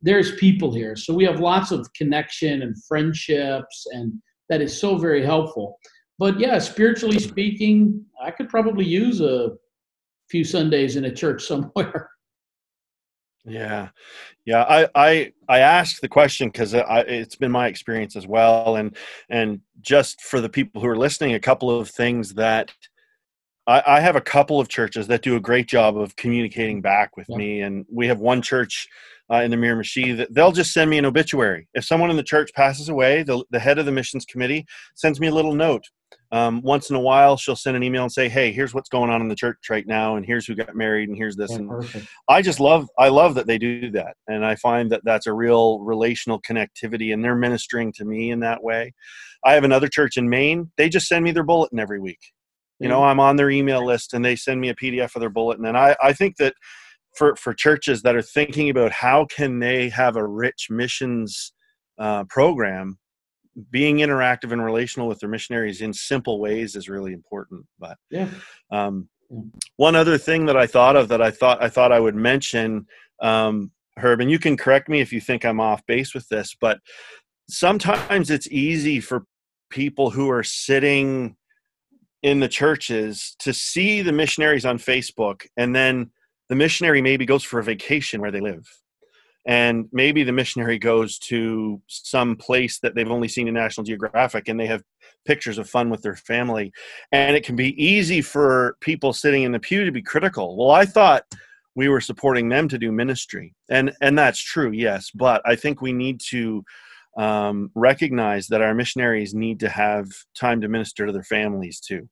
There's 0.00 0.36
people 0.36 0.72
here. 0.72 0.96
So 0.96 1.12
we 1.12 1.24
have 1.24 1.40
lots 1.40 1.72
of 1.72 1.92
connection 1.94 2.62
and 2.62 2.82
friendships, 2.84 3.86
and 3.90 4.14
that 4.48 4.60
is 4.60 4.80
so 4.80 4.96
very 4.96 5.24
helpful. 5.24 5.78
But 6.18 6.38
yeah, 6.38 6.58
spiritually 6.58 7.18
speaking, 7.18 8.04
I 8.22 8.30
could 8.30 8.48
probably 8.48 8.84
use 8.84 9.20
a 9.20 9.50
few 10.32 10.42
Sundays 10.42 10.96
in 10.96 11.04
a 11.04 11.14
church 11.14 11.44
somewhere. 11.46 12.10
Yeah, 13.44 13.88
yeah. 14.44 14.62
I 14.62 14.88
I 14.94 15.32
I 15.48 15.58
asked 15.58 16.00
the 16.00 16.08
question 16.08 16.48
because 16.48 16.74
it's 16.74 17.36
been 17.36 17.52
my 17.52 17.66
experience 17.66 18.16
as 18.16 18.26
well, 18.26 18.76
and 18.76 18.96
and 19.28 19.60
just 19.80 20.20
for 20.22 20.40
the 20.40 20.48
people 20.48 20.80
who 20.80 20.88
are 20.88 20.96
listening, 20.96 21.34
a 21.34 21.40
couple 21.40 21.68
of 21.70 21.90
things 21.90 22.34
that 22.34 22.72
I, 23.66 23.82
I, 23.84 24.00
have 24.00 24.14
a 24.14 24.20
couple 24.20 24.60
of 24.60 24.68
churches 24.68 25.08
that 25.08 25.22
do 25.22 25.34
a 25.34 25.40
great 25.40 25.66
job 25.66 25.98
of 25.98 26.14
communicating 26.14 26.80
back 26.80 27.16
with 27.16 27.26
yeah. 27.28 27.36
me, 27.36 27.60
and 27.62 27.84
we 27.92 28.06
have 28.06 28.20
one 28.20 28.42
church 28.42 28.88
uh, 29.28 29.42
in 29.42 29.50
the 29.50 29.56
Miramichi 29.56 30.16
that 30.16 30.32
they'll 30.32 30.52
just 30.52 30.72
send 30.72 30.88
me 30.88 30.98
an 30.98 31.04
obituary. 31.04 31.66
If 31.74 31.84
someone 31.84 32.10
in 32.10 32.16
the 32.16 32.22
church 32.22 32.50
passes 32.54 32.88
away, 32.88 33.24
the, 33.24 33.44
the 33.50 33.58
head 33.58 33.78
of 33.78 33.86
the 33.86 33.92
missions 33.92 34.24
committee 34.24 34.66
sends 34.94 35.18
me 35.18 35.26
a 35.26 35.34
little 35.34 35.54
note. 35.54 35.84
Um, 36.30 36.62
once 36.62 36.88
in 36.88 36.96
a 36.96 37.00
while, 37.00 37.36
she'll 37.36 37.56
send 37.56 37.76
an 37.76 37.82
email 37.82 38.02
and 38.02 38.12
say, 38.12 38.28
"Hey, 38.28 38.52
here's 38.52 38.72
what's 38.72 38.88
going 38.88 39.10
on 39.10 39.20
in 39.20 39.28
the 39.28 39.34
church 39.34 39.58
right 39.70 39.86
now, 39.86 40.16
and 40.16 40.24
here's 40.24 40.46
who 40.46 40.54
got 40.54 40.74
married, 40.74 41.08
and 41.08 41.16
here's 41.16 41.36
this." 41.36 41.50
Yeah, 41.50 41.58
and 41.58 41.68
perfect. 41.68 42.06
I 42.28 42.42
just 42.42 42.60
love, 42.60 42.88
I 42.98 43.08
love 43.08 43.34
that 43.34 43.46
they 43.46 43.58
do 43.58 43.90
that, 43.90 44.16
and 44.28 44.44
I 44.44 44.56
find 44.56 44.90
that 44.92 45.02
that's 45.04 45.26
a 45.26 45.32
real 45.32 45.80
relational 45.80 46.40
connectivity, 46.40 47.12
and 47.12 47.24
they're 47.24 47.36
ministering 47.36 47.92
to 47.94 48.04
me 48.04 48.30
in 48.30 48.40
that 48.40 48.62
way. 48.62 48.94
I 49.44 49.54
have 49.54 49.64
another 49.64 49.88
church 49.88 50.16
in 50.16 50.28
Maine; 50.30 50.70
they 50.76 50.88
just 50.88 51.06
send 51.06 51.24
me 51.24 51.32
their 51.32 51.44
bulletin 51.44 51.78
every 51.78 52.00
week 52.00 52.20
you 52.82 52.88
know 52.88 53.04
i'm 53.04 53.20
on 53.20 53.36
their 53.36 53.50
email 53.50 53.84
list 53.84 54.12
and 54.12 54.24
they 54.24 54.34
send 54.34 54.60
me 54.60 54.68
a 54.68 54.74
pdf 54.74 55.14
of 55.14 55.20
their 55.20 55.30
bulletin 55.30 55.64
and 55.66 55.78
i, 55.78 55.96
I 56.02 56.12
think 56.12 56.36
that 56.38 56.54
for, 57.16 57.36
for 57.36 57.54
churches 57.54 58.02
that 58.02 58.16
are 58.16 58.22
thinking 58.22 58.70
about 58.70 58.90
how 58.90 59.26
can 59.26 59.58
they 59.58 59.88
have 59.90 60.16
a 60.16 60.26
rich 60.26 60.68
missions 60.70 61.52
uh, 61.98 62.24
program 62.24 62.98
being 63.70 63.98
interactive 63.98 64.52
and 64.52 64.64
relational 64.64 65.08
with 65.08 65.20
their 65.20 65.28
missionaries 65.28 65.80
in 65.80 65.92
simple 65.92 66.40
ways 66.40 66.76
is 66.76 66.88
really 66.88 67.12
important 67.12 67.64
but 67.78 67.96
yeah 68.10 68.28
um, 68.70 69.08
one 69.76 69.94
other 69.94 70.18
thing 70.18 70.46
that 70.46 70.56
i 70.56 70.66
thought 70.66 70.96
of 70.96 71.08
that 71.08 71.22
i 71.22 71.30
thought 71.30 71.62
i 71.62 71.68
thought 71.68 71.92
i 71.92 72.00
would 72.00 72.14
mention 72.16 72.86
um, 73.20 73.70
herb 73.98 74.20
and 74.20 74.30
you 74.30 74.38
can 74.38 74.56
correct 74.56 74.88
me 74.88 75.00
if 75.00 75.12
you 75.12 75.20
think 75.20 75.44
i'm 75.44 75.60
off 75.60 75.84
base 75.86 76.14
with 76.14 76.26
this 76.28 76.56
but 76.60 76.78
sometimes 77.48 78.30
it's 78.30 78.48
easy 78.50 79.00
for 79.00 79.24
people 79.70 80.10
who 80.10 80.30
are 80.30 80.42
sitting 80.42 81.36
in 82.22 82.40
the 82.40 82.48
churches 82.48 83.34
to 83.40 83.52
see 83.52 84.00
the 84.02 84.12
missionaries 84.12 84.64
on 84.64 84.78
Facebook 84.78 85.46
and 85.56 85.74
then 85.74 86.10
the 86.48 86.54
missionary 86.54 87.02
maybe 87.02 87.26
goes 87.26 87.42
for 87.42 87.58
a 87.58 87.64
vacation 87.64 88.20
where 88.20 88.30
they 88.30 88.40
live. 88.40 88.64
And 89.44 89.88
maybe 89.92 90.22
the 90.22 90.32
missionary 90.32 90.78
goes 90.78 91.18
to 91.20 91.80
some 91.88 92.36
place 92.36 92.78
that 92.80 92.94
they've 92.94 93.10
only 93.10 93.28
seen 93.28 93.48
in 93.48 93.54
National 93.54 93.84
Geographic 93.84 94.48
and 94.48 94.58
they 94.58 94.66
have 94.66 94.84
pictures 95.24 95.58
of 95.58 95.68
fun 95.68 95.90
with 95.90 96.02
their 96.02 96.16
family. 96.16 96.72
And 97.10 97.36
it 97.36 97.44
can 97.44 97.56
be 97.56 97.82
easy 97.82 98.22
for 98.22 98.76
people 98.80 99.12
sitting 99.12 99.42
in 99.42 99.52
the 99.52 99.58
pew 99.58 99.84
to 99.84 99.92
be 99.92 100.02
critical. 100.02 100.56
Well, 100.56 100.70
I 100.70 100.84
thought 100.84 101.24
we 101.74 101.88
were 101.88 102.00
supporting 102.00 102.48
them 102.48 102.68
to 102.68 102.78
do 102.78 102.92
ministry. 102.92 103.54
And 103.68 103.92
and 104.00 104.18
that's 104.18 104.40
true, 104.40 104.70
yes, 104.72 105.10
but 105.14 105.42
I 105.44 105.56
think 105.56 105.80
we 105.80 105.92
need 105.92 106.20
to 106.28 106.64
um, 107.16 107.70
recognize 107.74 108.46
that 108.48 108.62
our 108.62 108.74
missionaries 108.74 109.34
need 109.34 109.60
to 109.60 109.68
have 109.68 110.06
time 110.34 110.60
to 110.60 110.68
minister 110.68 111.06
to 111.06 111.12
their 111.12 111.22
families 111.24 111.80
too. 111.80 112.08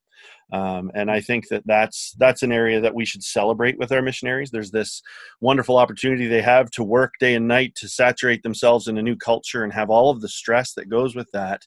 Um, 0.53 0.91
and 0.95 1.11
I 1.11 1.21
think 1.21 1.49
that 1.49 1.63
that's 1.67 2.15
that's 2.19 2.43
an 2.43 2.53
area 2.53 2.81
that 2.81 2.95
we 2.95 3.05
should 3.05 3.23
celebrate 3.23 3.79
with 3.79 3.93
our 3.93 4.03
missionaries. 4.03 4.51
There's 4.51 4.73
this 4.73 5.03
wonderful 5.41 5.77
opportunity 5.77 6.27
they 6.27 6.43
have 6.43 6.71
to 6.73 6.85
work 6.85 7.15
day 7.21 7.35
and 7.35 7.47
night 7.47 7.75
to 7.77 7.89
saturate 7.89 8.43
themselves 8.43 8.89
in 8.89 8.99
a 8.99 9.03
new 9.03 9.17
culture 9.17 9.63
and 9.63 9.73
have 9.73 9.91
all 9.91 10.11
of 10.11 10.21
the 10.21 10.29
stress 10.29 10.73
that 10.75 10.89
goes 10.89 11.15
with 11.15 11.31
that. 11.33 11.63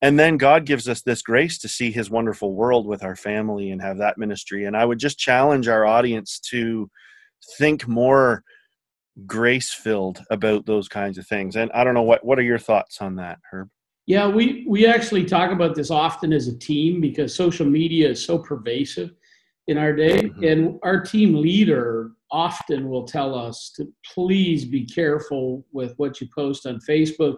And 0.00 0.18
then 0.18 0.36
God 0.36 0.64
gives 0.64 0.88
us 0.88 1.02
this 1.02 1.22
grace 1.22 1.58
to 1.58 1.68
see 1.68 1.90
His 1.90 2.10
wonderful 2.10 2.54
world 2.54 2.86
with 2.86 3.02
our 3.02 3.16
family 3.16 3.70
and 3.70 3.82
have 3.82 3.98
that 3.98 4.16
ministry. 4.16 4.64
And 4.64 4.76
I 4.76 4.84
would 4.84 4.98
just 4.98 5.18
challenge 5.18 5.68
our 5.68 5.84
audience 5.84 6.38
to 6.50 6.88
think 7.58 7.86
more 7.88 8.42
grace 9.26 9.72
filled 9.72 10.22
about 10.30 10.66
those 10.66 10.88
kinds 10.88 11.18
of 11.18 11.26
things. 11.26 11.56
And 11.56 11.70
I 11.72 11.84
don't 11.84 11.94
know 11.94 12.02
what 12.02 12.24
what 12.24 12.38
are 12.38 12.42
your 12.42 12.58
thoughts 12.58 13.00
on 13.00 13.16
that, 13.16 13.38
Herb? 13.50 13.68
Yeah, 14.08 14.26
we 14.26 14.64
we 14.66 14.86
actually 14.86 15.24
talk 15.26 15.52
about 15.52 15.74
this 15.74 15.90
often 15.90 16.32
as 16.32 16.48
a 16.48 16.58
team 16.58 17.00
because 17.00 17.34
social 17.34 17.66
media 17.66 18.08
is 18.08 18.24
so 18.24 18.38
pervasive 18.38 19.10
in 19.66 19.76
our 19.76 19.94
day, 19.94 20.22
mm-hmm. 20.22 20.44
and 20.44 20.78
our 20.82 21.00
team 21.02 21.34
leader 21.34 22.12
often 22.30 22.88
will 22.88 23.04
tell 23.04 23.34
us 23.34 23.70
to 23.76 23.86
please 24.14 24.64
be 24.64 24.86
careful 24.86 25.64
with 25.72 25.92
what 25.98 26.20
you 26.20 26.28
post 26.34 26.66
on 26.66 26.80
Facebook 26.88 27.36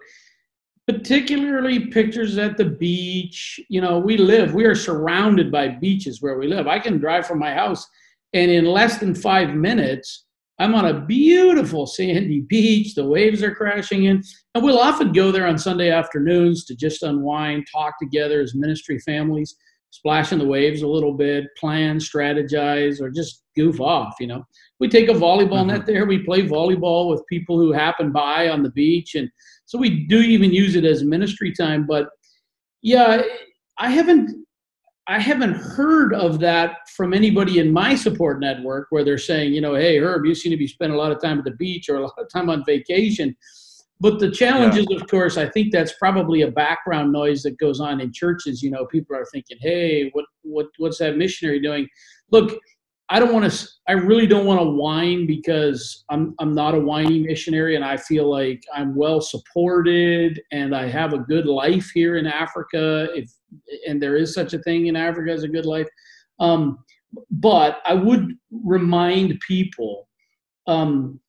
particularly 0.89 1.87
pictures 1.87 2.37
at 2.39 2.57
the 2.57 2.65
beach. 2.65 3.61
You 3.69 3.81
know, 3.81 3.99
we 3.99 4.17
live, 4.17 4.55
we 4.55 4.65
are 4.65 4.75
surrounded 4.75 5.53
by 5.53 5.69
beaches 5.69 6.21
where 6.21 6.37
we 6.37 6.49
live. 6.49 6.67
I 6.67 6.81
can 6.81 6.99
drive 6.99 7.27
from 7.27 7.39
my 7.39 7.55
house 7.55 7.87
and 8.33 8.51
in 8.51 8.65
less 8.65 8.99
than 8.99 9.15
five 9.15 9.55
minutes, 9.55 10.27
I'm 10.61 10.75
on 10.75 10.85
a 10.85 11.01
beautiful 11.01 11.87
sandy 11.87 12.41
beach. 12.49 12.95
The 12.95 13.05
waves 13.05 13.43
are 13.43 13.55
crashing 13.55 14.05
in. 14.05 14.23
And 14.55 14.63
we'll 14.63 14.79
often 14.79 15.13
go 15.13 15.33
there 15.33 15.47
on 15.47 15.59
Sunday 15.59 15.91
afternoons 15.91 16.65
to 16.67 16.77
just 16.77 17.03
unwind, 17.03 17.67
talk 17.73 17.99
together 17.99 18.41
as 18.41 18.55
ministry 18.55 18.99
families, 18.99 19.57
splash 19.89 20.33
in 20.33 20.39
the 20.39 20.47
waves 20.47 20.83
a 20.83 20.87
little 20.87 21.15
bit, 21.15 21.47
plan, 21.59 21.99
strategize, 21.99 23.01
or 23.01 23.11
just 23.11 23.43
goof 23.57 23.81
off. 23.81 24.15
You 24.21 24.27
know, 24.27 24.45
we 24.79 24.89
take 24.89 25.09
a 25.09 25.15
volleyball 25.15 25.61
mm-hmm. 25.61 25.69
net 25.69 25.87
there. 25.87 26.05
We 26.05 26.25
play 26.25 26.43
volleyball 26.47 27.11
with 27.11 27.27
people 27.27 27.59
who 27.59 27.73
happen 27.73 28.13
by 28.13 28.51
on 28.51 28.63
the 28.63 28.71
beach. 28.71 29.15
And 29.15 29.31
so 29.65 29.79
we 29.79 30.05
do 30.07 30.21
even 30.21 30.53
use 30.53 30.77
it 30.77 30.85
as 30.85 31.05
ministry 31.05 31.53
time. 31.53 31.87
But 31.87 32.09
yeah, 32.83 33.23
I 33.79 33.91
haven't 33.91 34.47
I 35.11 35.19
haven't 35.19 35.55
heard 35.55 36.15
of 36.15 36.39
that 36.39 36.89
from 36.89 37.13
anybody 37.13 37.59
in 37.59 37.73
my 37.73 37.97
support 37.97 38.39
network 38.39 38.87
where 38.91 39.03
they're 39.03 39.19
saying, 39.19 39.53
you 39.53 39.61
know, 39.61 39.75
hey, 39.75 39.99
Herb, 39.99 40.25
you 40.25 40.37
seem 40.37 40.53
to 40.53 40.57
be 40.57 40.69
spending 40.69 40.97
a 40.97 41.01
lot 41.01 41.11
of 41.11 41.21
time 41.21 41.39
at 41.39 41.45
the 41.45 41.51
beach 41.51 41.89
or 41.89 41.97
a 41.97 42.03
lot 42.03 42.15
of 42.17 42.29
time 42.29 42.49
on 42.49 42.65
vacation. 42.65 43.35
But 43.99 44.21
the 44.21 44.31
challenge 44.31 44.77
yeah. 44.77 44.97
of 44.97 45.09
course, 45.09 45.37
I 45.37 45.49
think 45.49 45.73
that's 45.73 45.95
probably 45.95 46.43
a 46.43 46.51
background 46.53 47.13
noise 47.13 47.43
that 47.43 47.59
goes 47.59 47.81
on 47.81 48.01
in 48.01 48.13
churches. 48.13 48.63
You 48.63 48.71
know, 48.71 48.87
people 48.87 49.17
are 49.17 49.27
thinking, 49.33 49.59
hey, 49.61 50.11
what, 50.13 50.27
what, 50.43 50.67
what's 50.79 50.99
that 50.99 51.17
missionary 51.17 51.61
doing? 51.61 51.89
Look, 52.31 52.57
I 53.09 53.19
don't 53.19 53.33
want 53.33 53.51
to. 53.51 53.69
I 53.89 53.95
really 53.95 54.29
don't 54.29 54.47
want 54.47 54.61
to 54.61 54.71
whine 54.71 55.27
because 55.27 56.05
I'm 56.11 56.37
I'm 56.39 56.55
not 56.55 56.77
a 56.77 56.79
whiny 56.79 57.19
missionary, 57.19 57.75
and 57.75 57.85
I 57.85 57.97
feel 57.97 58.31
like 58.31 58.63
I'm 58.73 58.95
well 58.95 59.21
supported 59.21 60.41
and 60.53 60.77
I 60.77 60.87
have 60.87 61.13
a 61.13 61.19
good 61.19 61.47
life 61.47 61.91
here 61.93 62.19
in 62.19 62.29
Africa. 62.29 63.09
If 63.17 63.29
and 63.87 64.03
there 64.03 64.17
is 64.17 64.35
such 64.35 64.55
a 64.55 64.59
thing 64.59 64.87
in 64.87 64.97
Africa 64.97 65.31
as 65.31 65.43
a 65.43 65.49
good 65.49 65.67
life, 65.67 65.89
um, 66.39 66.79
but 67.31 67.81
I 67.87 67.95
would 67.95 68.35
remind 68.51 69.41
people. 69.41 70.09
Um, 70.67 71.21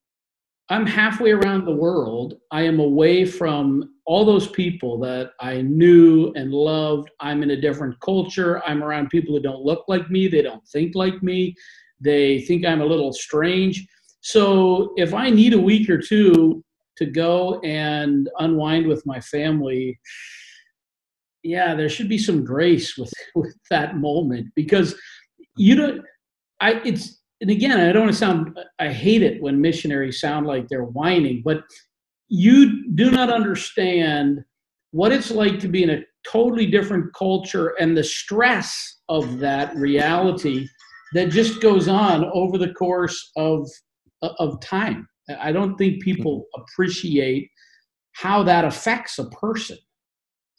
I'm 0.70 0.86
halfway 0.86 1.32
around 1.32 1.66
the 1.66 1.76
world. 1.76 2.36
I 2.52 2.62
am 2.62 2.80
away 2.80 3.26
from 3.26 3.94
all 4.06 4.24
those 4.24 4.48
people 4.48 4.98
that 5.00 5.32
I 5.42 5.62
knew 5.64 6.32
and 6.36 6.54
loved. 6.54 7.10
I'm 7.20 7.44
in 7.44 7.52
a 7.52 7.60
different 7.60 8.00
culture. 8.00 8.62
I'm 8.66 8.82
around 8.82 9.10
people 9.10 9.36
who 9.36 9.42
don't 9.42 9.66
look 9.66 9.84
like 9.90 10.10
me. 10.10 10.28
They 10.30 10.42
don't 10.42 10.66
think 10.70 10.96
like 10.96 11.22
me. 11.22 11.56
They 12.00 12.42
think 12.42 12.66
I'm 12.66 12.82
a 12.82 12.86
little 12.86 13.12
strange. 13.12 13.86
So 14.22 14.94
if 14.98 15.14
I 15.14 15.30
need 15.30 15.54
a 15.54 15.60
week 15.60 15.90
or 15.90 15.98
two 15.98 16.64
to 16.98 17.06
go 17.06 17.60
and 17.62 18.30
unwind 18.40 18.88
with 18.88 19.06
my 19.06 19.20
family, 19.20 20.00
yeah, 21.44 21.76
there 21.76 21.90
should 21.90 22.10
be 22.10 22.18
some 22.18 22.44
grace 22.44 22.98
with, 22.98 23.12
with 23.36 23.56
that 23.70 23.98
moment 23.98 24.48
because 24.56 24.96
you 25.58 25.76
don't, 25.76 26.02
I, 26.60 26.82
it's, 26.86 27.20
and 27.42 27.50
again, 27.50 27.80
I 27.80 27.92
don't 27.92 28.04
want 28.04 28.14
to 28.14 28.18
sound, 28.18 28.60
I 28.80 28.90
hate 28.90 29.24
it 29.24 29.42
when 29.42 29.60
missionaries 29.60 30.22
sound 30.22 30.46
like 30.46 30.68
they're 30.68 30.84
whining, 30.84 31.42
but 31.44 31.64
you 32.30 32.94
do 32.94 33.10
not 33.10 33.32
understand 33.32 34.44
what 34.92 35.12
it's 35.12 35.32
like 35.32 35.60
to 35.60 35.68
be 35.68 35.84
in 35.84 35.90
a 35.90 36.04
totally 36.30 36.68
different 36.68 37.14
culture 37.16 37.70
and 37.80 37.98
the 37.98 38.04
stress 38.04 39.00
of 39.10 39.40
that 39.40 39.76
reality 39.76 40.68
that 41.14 41.30
just 41.30 41.62
goes 41.62 41.88
on 41.88 42.26
over 42.34 42.58
the 42.58 42.74
course 42.74 43.32
of, 43.36 43.68
of 44.22 44.62
time. 44.62 45.08
I 45.40 45.52
don't 45.52 45.76
think 45.78 46.04
people 46.04 46.42
mm-hmm. 46.42 46.62
appreciate 46.62 47.50
how 48.14 48.44
that 48.44 48.66
affects 48.66 49.20
a 49.20 49.30
person. 49.30 49.78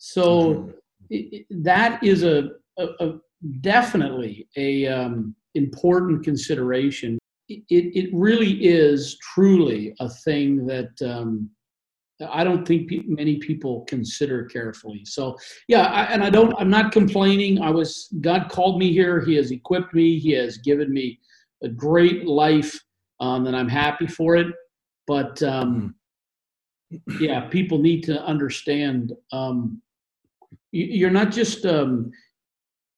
So 0.04 0.54
mm-hmm. 0.54 0.70
it, 1.10 1.46
that 1.62 2.02
is 2.02 2.24
a, 2.24 2.50
a, 2.76 2.86
a 2.98 3.18
definitely 3.60 4.48
a 4.56 4.88
um, 4.88 5.36
important 5.54 6.24
consideration. 6.24 7.20
It, 7.48 7.62
it 7.70 8.10
really 8.12 8.64
is 8.64 9.16
truly 9.18 9.94
a 10.00 10.08
thing 10.08 10.66
that 10.66 10.90
um, 11.02 11.48
I 12.28 12.42
don't 12.42 12.66
think 12.66 12.88
pe- 12.88 13.04
many 13.06 13.36
people 13.36 13.82
consider 13.82 14.44
carefully. 14.46 15.04
So 15.04 15.36
yeah, 15.68 15.82
I, 15.82 16.02
and 16.06 16.24
I 16.24 16.30
don't. 16.30 16.52
I'm 16.58 16.70
not 16.70 16.90
complaining. 16.90 17.62
I 17.62 17.70
was 17.70 18.08
God 18.20 18.48
called 18.48 18.80
me 18.80 18.92
here. 18.92 19.20
He 19.20 19.36
has 19.36 19.52
equipped 19.52 19.94
me. 19.94 20.18
He 20.18 20.32
has 20.32 20.58
given 20.58 20.92
me 20.92 21.20
a 21.62 21.68
great 21.68 22.26
life, 22.26 22.76
um, 23.20 23.46
and 23.46 23.54
I'm 23.54 23.68
happy 23.68 24.08
for 24.08 24.34
it. 24.34 24.48
But 25.06 25.40
um, 25.44 25.94
yeah, 27.20 27.42
people 27.50 27.78
need 27.78 28.02
to 28.04 28.20
understand. 28.24 29.12
Um, 29.30 29.80
you're 30.72 31.10
not 31.10 31.30
just 31.30 31.64
um, 31.66 32.10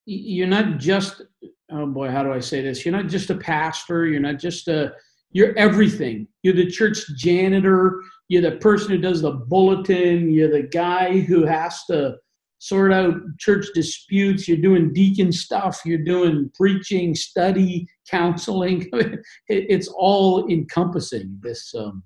you're 0.06 0.46
not 0.46 0.78
just 0.78 1.22
oh 1.70 1.86
boy 1.86 2.10
how 2.10 2.22
do 2.22 2.32
i 2.32 2.40
say 2.40 2.62
this? 2.62 2.84
You're 2.84 2.96
not 2.96 3.08
just 3.08 3.30
a 3.30 3.36
pastor. 3.36 4.06
You're 4.06 4.20
not 4.20 4.38
just 4.38 4.68
a 4.68 4.92
you're 5.32 5.56
everything. 5.58 6.28
You're 6.42 6.54
the 6.54 6.70
church 6.70 6.98
janitor. 7.16 8.00
You're 8.28 8.42
the 8.42 8.56
person 8.58 8.90
who 8.90 8.98
does 8.98 9.22
the 9.22 9.32
bulletin. 9.32 10.30
You're 10.30 10.50
the 10.50 10.68
guy 10.68 11.20
who 11.20 11.44
has 11.44 11.84
to 11.86 12.16
sort 12.58 12.92
out 12.92 13.14
church 13.38 13.66
disputes. 13.74 14.46
You're 14.46 14.58
doing 14.58 14.92
deacon 14.92 15.32
stuff. 15.32 15.80
You're 15.84 15.98
doing 15.98 16.50
preaching 16.54 17.14
study 17.14 17.86
counseling. 18.08 18.88
It's 19.48 19.88
all 19.88 20.48
encompassing 20.48 21.38
this 21.42 21.74
um, 21.74 22.02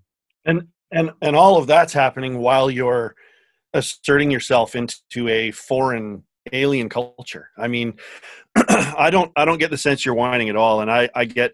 and 0.46 0.62
and 0.90 1.10
and 1.22 1.36
all 1.36 1.58
of 1.58 1.66
that's 1.66 1.92
happening 1.92 2.38
while 2.38 2.70
you're 2.70 3.14
asserting 3.74 4.30
yourself 4.30 4.74
into 4.74 5.28
a 5.28 5.50
foreign 5.50 6.24
alien 6.52 6.88
culture. 6.88 7.50
I 7.58 7.68
mean, 7.68 7.94
I 8.56 9.10
don't 9.10 9.32
I 9.36 9.44
don't 9.44 9.58
get 9.58 9.70
the 9.70 9.78
sense 9.78 10.04
you're 10.04 10.14
whining 10.14 10.48
at 10.48 10.56
all, 10.56 10.80
and 10.80 10.90
I 10.90 11.08
I 11.14 11.24
get 11.24 11.52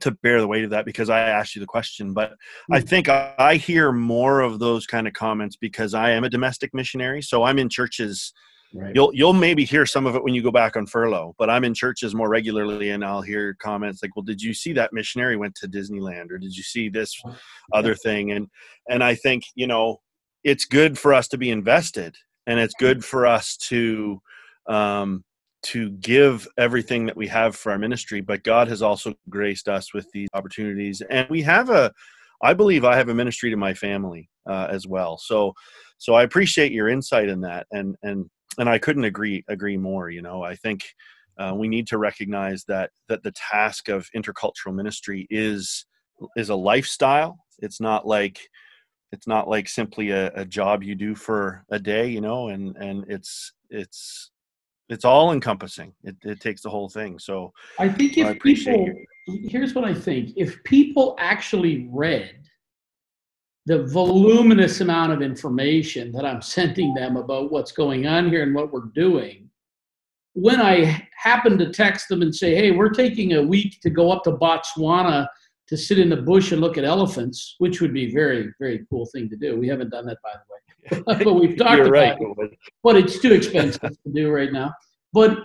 to 0.00 0.10
bear 0.10 0.40
the 0.40 0.46
weight 0.46 0.64
of 0.64 0.70
that 0.70 0.84
because 0.84 1.08
I 1.08 1.20
asked 1.20 1.54
you 1.56 1.60
the 1.60 1.66
question. 1.66 2.12
But 2.12 2.34
I 2.70 2.80
hmm. 2.80 2.86
think 2.86 3.08
I, 3.08 3.34
I 3.38 3.54
hear 3.56 3.92
more 3.92 4.40
of 4.40 4.58
those 4.58 4.86
kind 4.86 5.06
of 5.06 5.14
comments 5.14 5.56
because 5.56 5.94
I 5.94 6.10
am 6.10 6.24
a 6.24 6.30
domestic 6.30 6.74
missionary, 6.74 7.22
so 7.22 7.42
I'm 7.42 7.58
in 7.58 7.68
churches. 7.68 8.32
Right. 8.74 8.94
You'll 8.94 9.14
you'll 9.14 9.32
maybe 9.32 9.64
hear 9.64 9.86
some 9.86 10.04
of 10.04 10.14
it 10.14 10.22
when 10.22 10.34
you 10.34 10.42
go 10.42 10.50
back 10.50 10.76
on 10.76 10.86
furlough, 10.86 11.34
but 11.38 11.48
I'm 11.48 11.64
in 11.64 11.72
churches 11.72 12.14
more 12.14 12.28
regularly, 12.28 12.90
and 12.90 13.02
I'll 13.02 13.22
hear 13.22 13.54
comments 13.54 14.02
like, 14.02 14.14
"Well, 14.14 14.24
did 14.24 14.42
you 14.42 14.52
see 14.52 14.74
that 14.74 14.92
missionary 14.92 15.38
went 15.38 15.54
to 15.56 15.68
Disneyland, 15.68 16.30
or 16.30 16.36
did 16.36 16.54
you 16.54 16.62
see 16.62 16.90
this 16.90 17.18
other 17.72 17.94
thing?" 17.94 18.32
And 18.32 18.46
and 18.90 19.02
I 19.02 19.14
think 19.14 19.44
you 19.54 19.66
know 19.66 20.00
it's 20.48 20.64
good 20.64 20.98
for 20.98 21.12
us 21.12 21.28
to 21.28 21.38
be 21.38 21.50
invested 21.50 22.16
and 22.46 22.58
it's 22.58 22.74
good 22.78 23.04
for 23.04 23.26
us 23.26 23.56
to 23.56 24.20
um, 24.68 25.24
to 25.62 25.90
give 25.90 26.46
everything 26.56 27.06
that 27.06 27.16
we 27.16 27.26
have 27.26 27.54
for 27.54 27.72
our 27.72 27.78
ministry 27.78 28.20
but 28.20 28.42
god 28.42 28.68
has 28.68 28.82
also 28.82 29.14
graced 29.28 29.68
us 29.68 29.92
with 29.92 30.10
these 30.12 30.28
opportunities. 30.34 31.02
And 31.10 31.28
we 31.28 31.42
have 31.42 31.70
a 31.70 31.92
i 32.42 32.54
believe 32.54 32.84
i 32.84 32.96
have 32.96 33.08
a 33.08 33.14
ministry 33.14 33.50
to 33.50 33.56
my 33.56 33.74
family 33.74 34.28
uh, 34.48 34.68
as 34.70 34.86
well. 34.86 35.18
So 35.18 35.52
so 35.98 36.14
i 36.14 36.22
appreciate 36.22 36.72
your 36.72 36.88
insight 36.88 37.28
in 37.28 37.40
that 37.42 37.66
and 37.72 37.96
and 38.02 38.30
and 38.58 38.68
i 38.68 38.78
couldn't 38.78 39.04
agree 39.04 39.44
agree 39.48 39.76
more 39.76 40.10
you 40.10 40.22
know. 40.22 40.42
I 40.42 40.54
think 40.54 40.84
uh, 41.38 41.54
we 41.54 41.68
need 41.68 41.86
to 41.88 41.98
recognize 41.98 42.64
that 42.64 42.90
that 43.08 43.22
the 43.22 43.32
task 43.32 43.88
of 43.88 44.08
intercultural 44.16 44.74
ministry 44.74 45.26
is 45.30 45.86
is 46.36 46.48
a 46.48 46.54
lifestyle. 46.54 47.38
It's 47.60 47.80
not 47.80 48.06
like 48.06 48.40
it's 49.12 49.26
not 49.26 49.48
like 49.48 49.68
simply 49.68 50.10
a, 50.10 50.30
a 50.34 50.44
job 50.44 50.82
you 50.82 50.94
do 50.94 51.14
for 51.14 51.64
a 51.70 51.78
day 51.78 52.08
you 52.08 52.20
know 52.20 52.48
and 52.48 52.76
and 52.76 53.04
it's 53.08 53.52
it's 53.70 54.30
it's 54.88 55.04
all 55.04 55.32
encompassing. 55.32 55.92
It, 56.02 56.16
it 56.24 56.40
takes 56.40 56.62
the 56.62 56.70
whole 56.70 56.88
thing. 56.88 57.18
So 57.18 57.52
i 57.78 57.88
think 57.88 58.16
if 58.16 58.26
I 58.26 58.38
people 58.38 58.88
you. 59.26 59.48
here's 59.48 59.74
what 59.74 59.84
i 59.84 59.94
think. 59.94 60.30
If 60.36 60.62
people 60.64 61.14
actually 61.18 61.88
read 61.92 62.48
the 63.66 63.84
voluminous 63.88 64.80
amount 64.80 65.12
of 65.12 65.20
information 65.20 66.10
that 66.12 66.24
i'm 66.24 66.40
sending 66.40 66.94
them 66.94 67.16
about 67.18 67.52
what's 67.52 67.72
going 67.72 68.06
on 68.06 68.30
here 68.30 68.42
and 68.42 68.54
what 68.54 68.72
we're 68.72 68.90
doing 68.94 69.50
when 70.32 70.58
i 70.58 71.06
happen 71.14 71.58
to 71.58 71.70
text 71.70 72.08
them 72.08 72.22
and 72.22 72.34
say 72.34 72.54
hey 72.54 72.70
we're 72.70 72.88
taking 72.88 73.34
a 73.34 73.42
week 73.42 73.78
to 73.82 73.90
go 73.90 74.10
up 74.10 74.24
to 74.24 74.32
botswana 74.32 75.28
to 75.68 75.76
sit 75.76 75.98
in 75.98 76.08
the 76.08 76.16
bush 76.16 76.52
and 76.52 76.60
look 76.60 76.78
at 76.78 76.84
elephants, 76.84 77.54
which 77.58 77.80
would 77.80 77.92
be 77.92 78.10
very, 78.12 78.52
very 78.58 78.86
cool 78.90 79.06
thing 79.06 79.28
to 79.28 79.36
do. 79.36 79.56
We 79.56 79.68
haven't 79.68 79.90
done 79.90 80.06
that, 80.06 80.18
by 80.22 80.32
the 80.32 80.96
way, 80.96 81.02
but 81.24 81.34
we've 81.34 81.56
talked 81.56 81.80
about 81.80 81.90
right. 81.90 82.16
it. 82.18 82.58
But 82.82 82.96
it's 82.96 83.20
too 83.20 83.32
expensive 83.32 83.80
to 83.80 84.12
do 84.12 84.30
right 84.30 84.52
now. 84.52 84.72
But 85.12 85.38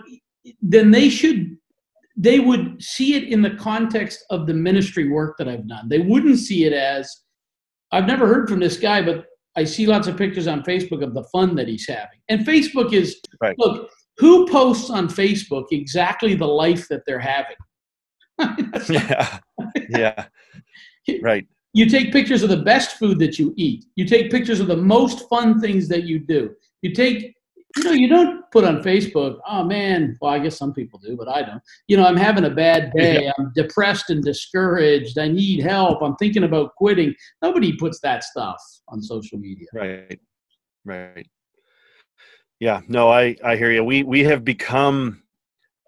then 0.62 0.90
they 0.90 1.08
should, 1.08 1.56
they 2.16 2.40
would 2.40 2.82
see 2.82 3.14
it 3.14 3.24
in 3.24 3.42
the 3.42 3.50
context 3.50 4.24
of 4.30 4.46
the 4.46 4.54
ministry 4.54 5.08
work 5.08 5.36
that 5.38 5.48
I've 5.48 5.68
done. 5.68 5.88
They 5.88 6.00
wouldn't 6.00 6.38
see 6.38 6.64
it 6.64 6.72
as, 6.72 7.22
I've 7.92 8.06
never 8.06 8.26
heard 8.26 8.48
from 8.48 8.60
this 8.60 8.78
guy, 8.78 9.02
but 9.02 9.26
I 9.56 9.64
see 9.64 9.86
lots 9.86 10.08
of 10.08 10.16
pictures 10.16 10.46
on 10.46 10.62
Facebook 10.62 11.02
of 11.02 11.14
the 11.14 11.24
fun 11.24 11.54
that 11.56 11.68
he's 11.68 11.86
having. 11.86 12.18
And 12.28 12.46
Facebook 12.46 12.92
is, 12.92 13.20
right. 13.40 13.58
look, 13.58 13.90
who 14.16 14.48
posts 14.48 14.90
on 14.90 15.08
Facebook 15.08 15.66
exactly 15.70 16.34
the 16.34 16.46
life 16.46 16.88
that 16.88 17.02
they're 17.06 17.18
having? 17.18 17.56
yeah. 18.88 19.38
Yeah. 19.88 20.26
Right. 21.22 21.46
You 21.72 21.86
take 21.86 22.12
pictures 22.12 22.42
of 22.42 22.50
the 22.50 22.62
best 22.62 22.98
food 22.98 23.18
that 23.18 23.38
you 23.38 23.52
eat. 23.56 23.86
You 23.96 24.04
take 24.06 24.30
pictures 24.30 24.60
of 24.60 24.68
the 24.68 24.76
most 24.76 25.28
fun 25.28 25.60
things 25.60 25.88
that 25.88 26.04
you 26.04 26.20
do. 26.20 26.54
You 26.82 26.92
take, 26.92 27.34
you 27.76 27.82
know, 27.82 27.92
you 27.92 28.08
don't 28.08 28.48
put 28.52 28.64
on 28.64 28.82
Facebook, 28.82 29.38
oh 29.48 29.64
man, 29.64 30.16
well, 30.20 30.32
I 30.32 30.38
guess 30.38 30.56
some 30.56 30.72
people 30.72 31.00
do, 31.00 31.16
but 31.16 31.28
I 31.28 31.42
don't. 31.42 31.60
You 31.88 31.96
know, 31.96 32.06
I'm 32.06 32.16
having 32.16 32.44
a 32.44 32.50
bad 32.50 32.92
day. 32.96 33.24
Yeah. 33.24 33.32
I'm 33.38 33.52
depressed 33.56 34.10
and 34.10 34.22
discouraged. 34.22 35.18
I 35.18 35.28
need 35.28 35.60
help. 35.60 36.00
I'm 36.00 36.14
thinking 36.16 36.44
about 36.44 36.76
quitting. 36.76 37.12
Nobody 37.42 37.76
puts 37.76 37.98
that 38.00 38.22
stuff 38.22 38.62
on 38.88 39.02
social 39.02 39.38
media. 39.38 39.66
Right. 39.74 40.20
Right. 40.84 41.26
Yeah. 42.60 42.82
No, 42.86 43.10
I, 43.10 43.36
I 43.44 43.56
hear 43.56 43.72
you. 43.72 43.82
We, 43.82 44.04
we 44.04 44.22
have 44.24 44.44
become, 44.44 45.24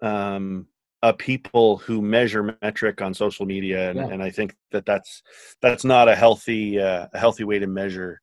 um, 0.01 0.67
a 1.03 1.13
people 1.13 1.77
who 1.77 2.01
measure 2.01 2.55
metric 2.61 3.01
on 3.01 3.13
social 3.13 3.45
media 3.45 3.91
and, 3.91 3.99
yeah. 3.99 4.07
and 4.07 4.23
i 4.23 4.29
think 4.29 4.55
that 4.71 4.85
that's 4.85 5.21
that's 5.61 5.85
not 5.85 6.07
a 6.07 6.15
healthy 6.15 6.79
uh, 6.79 7.07
a 7.13 7.19
healthy 7.19 7.43
way 7.43 7.59
to 7.59 7.67
measure 7.67 8.19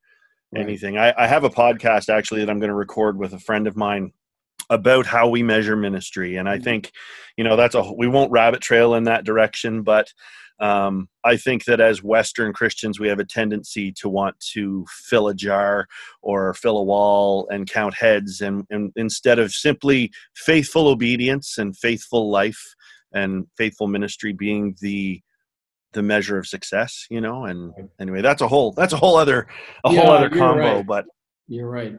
right. 0.52 0.62
anything 0.62 0.98
I, 0.98 1.14
I 1.16 1.26
have 1.26 1.44
a 1.44 1.50
podcast 1.50 2.08
actually 2.08 2.40
that 2.40 2.50
i'm 2.50 2.58
going 2.58 2.68
to 2.68 2.74
record 2.74 3.16
with 3.16 3.32
a 3.32 3.38
friend 3.38 3.66
of 3.66 3.76
mine 3.76 4.12
about 4.70 5.06
how 5.06 5.28
we 5.28 5.42
measure 5.42 5.76
ministry. 5.76 6.36
And 6.36 6.48
I 6.48 6.56
mm-hmm. 6.56 6.64
think, 6.64 6.92
you 7.36 7.44
know, 7.44 7.56
that's 7.56 7.74
a 7.74 7.92
we 7.92 8.08
won't 8.08 8.30
rabbit 8.30 8.60
trail 8.60 8.94
in 8.94 9.04
that 9.04 9.24
direction, 9.24 9.82
but 9.82 10.12
um, 10.60 11.08
I 11.24 11.36
think 11.36 11.64
that 11.64 11.80
as 11.80 12.02
Western 12.02 12.52
Christians, 12.52 13.00
we 13.00 13.08
have 13.08 13.18
a 13.18 13.24
tendency 13.24 13.92
to 13.92 14.08
want 14.08 14.38
to 14.52 14.86
fill 14.88 15.28
a 15.28 15.34
jar 15.34 15.86
or 16.22 16.54
fill 16.54 16.78
a 16.78 16.82
wall 16.82 17.48
and 17.50 17.68
count 17.68 17.94
heads, 17.94 18.40
and, 18.40 18.64
and 18.70 18.92
instead 18.96 19.38
of 19.38 19.52
simply 19.52 20.10
faithful 20.36 20.88
obedience 20.88 21.58
and 21.58 21.76
faithful 21.76 22.30
life 22.30 22.74
and 23.12 23.46
faithful 23.56 23.88
ministry 23.88 24.32
being 24.32 24.76
the 24.80 25.20
the 25.92 26.02
measure 26.02 26.38
of 26.38 26.46
success, 26.46 27.06
you 27.08 27.20
know. 27.20 27.44
And 27.44 27.72
anyway, 28.00 28.20
that's 28.20 28.42
a 28.42 28.48
whole 28.48 28.72
that's 28.72 28.92
a 28.92 28.96
whole 28.96 29.16
other 29.16 29.46
a 29.84 29.92
yeah, 29.92 30.00
whole 30.00 30.10
other 30.10 30.28
combo. 30.28 30.76
Right. 30.76 30.86
But 30.86 31.06
you're 31.48 31.68
right. 31.68 31.98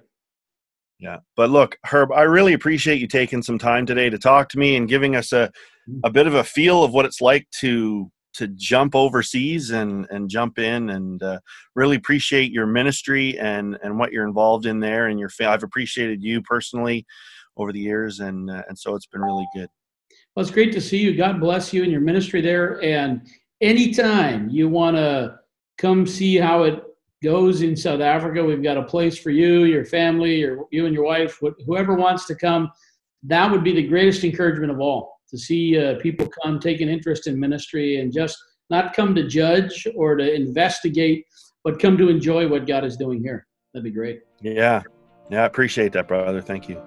Yeah. 1.00 1.18
But 1.36 1.50
look, 1.50 1.78
Herb, 1.86 2.12
I 2.12 2.22
really 2.22 2.54
appreciate 2.54 3.02
you 3.02 3.08
taking 3.08 3.42
some 3.42 3.58
time 3.58 3.86
today 3.86 4.10
to 4.10 4.18
talk 4.18 4.50
to 4.50 4.60
me 4.60 4.76
and 4.76 4.88
giving 4.88 5.16
us 5.16 5.34
a, 5.34 5.52
mm. 5.90 6.00
a 6.04 6.10
bit 6.10 6.26
of 6.26 6.34
a 6.34 6.44
feel 6.44 6.84
of 6.84 6.94
what 6.94 7.06
it's 7.06 7.20
like 7.20 7.48
to 7.60 8.10
to 8.36 8.48
jump 8.50 8.96
overseas 8.96 9.72
and 9.72 10.08
and 10.10 10.30
jump 10.30 10.60
in 10.60 10.90
and 10.90 11.24
uh, 11.24 11.40
really 11.76 11.96
appreciate 11.96 12.52
your 12.52 12.66
ministry 12.66 13.38
and 13.40 13.78
and 13.84 13.98
what 13.98 14.12
you're 14.12 14.28
involved 14.28 14.66
in 14.66 14.80
there 14.80 15.08
and 15.08 15.20
your 15.20 15.30
I've 15.42 15.64
appreciated 15.64 16.22
you 16.22 16.42
personally 16.42 17.06
over 17.58 17.72
the 17.72 17.80
years 17.80 18.20
and 18.20 18.50
uh, 18.50 18.64
and 18.68 18.78
so 18.78 18.96
it's 18.96 19.08
been 19.08 19.22
really 19.22 19.48
good. 19.54 19.70
Well, 20.36 20.46
it's 20.46 20.54
great 20.54 20.74
to 20.74 20.82
see 20.82 20.98
you. 20.98 21.16
God 21.16 21.40
bless 21.40 21.72
you 21.72 21.84
and 21.84 21.92
your 21.92 22.02
ministry 22.02 22.42
there. 22.42 22.82
And 22.84 23.26
anytime 23.62 24.50
you 24.50 24.68
want 24.68 24.98
to 24.98 25.40
come 25.78 26.06
see 26.06 26.36
how 26.36 26.64
it 26.64 26.84
goes 27.24 27.62
in 27.62 27.76
South 27.76 28.02
Africa, 28.02 28.44
we've 28.44 28.62
got 28.62 28.78
a 28.78 28.84
place 28.84 29.18
for 29.18 29.30
you, 29.30 29.64
your 29.64 29.86
family, 29.86 30.44
or 30.44 30.66
you 30.72 30.88
and 30.88 30.94
your 30.94 31.06
wife, 31.06 31.40
whoever 31.66 31.96
wants 31.96 32.26
to 32.26 32.36
come. 32.36 32.70
That 33.24 33.50
would 33.50 33.64
be 33.64 33.74
the 33.74 33.88
greatest 33.88 34.26
encouragement 34.26 34.72
of 34.72 34.82
all 34.82 35.15
to 35.36 35.42
see 35.42 35.78
uh, 35.78 35.96
people 36.00 36.28
come, 36.44 36.60
take 36.60 36.82
an 36.82 36.90
interest 36.90 37.28
in 37.28 37.40
ministry, 37.40 38.00
and 38.00 38.14
just 38.14 38.38
not 38.70 38.94
come 38.94 39.16
to 39.16 39.28
judge 39.28 39.88
or 39.96 40.16
to 40.16 40.34
investigate, 40.34 41.26
but 41.64 41.80
come 41.80 41.98
to 41.98 42.10
enjoy 42.10 42.48
what 42.48 42.68
God 42.68 42.84
is 42.84 42.98
doing 42.98 43.22
here. 43.22 43.48
That'd 43.74 43.84
be 43.84 43.92
great. 43.92 44.22
Yeah. 44.42 44.82
Yeah, 45.30 45.44
I 45.44 45.46
appreciate 45.46 45.92
that, 45.94 46.08
brother. 46.08 46.42
Thank 46.42 46.70
you. 46.70 46.82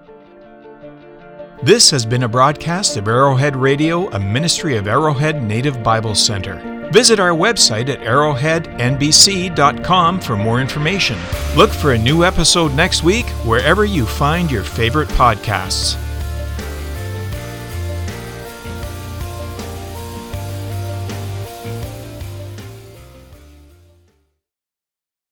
This 1.61 1.91
has 1.91 2.05
been 2.05 2.23
a 2.23 2.29
broadcast 2.29 2.95
of 2.95 3.09
Arrowhead 3.09 3.57
Radio, 3.57 4.09
a 4.11 4.19
ministry 4.19 4.77
of 4.77 4.87
Arrowhead 4.87 5.43
Native 5.43 5.83
Bible 5.83 6.15
Center. 6.15 6.87
Visit 6.93 7.19
our 7.19 7.31
website 7.31 7.89
at 7.89 7.99
arrowheadnbc.com 7.99 10.21
for 10.21 10.37
more 10.37 10.61
information. 10.61 11.19
Look 11.55 11.71
for 11.71 11.91
a 11.91 11.97
new 11.97 12.23
episode 12.23 12.73
next 12.73 13.03
week 13.03 13.25
wherever 13.45 13.83
you 13.83 14.05
find 14.05 14.49
your 14.49 14.63
favorite 14.63 15.09
podcasts. 15.09 15.97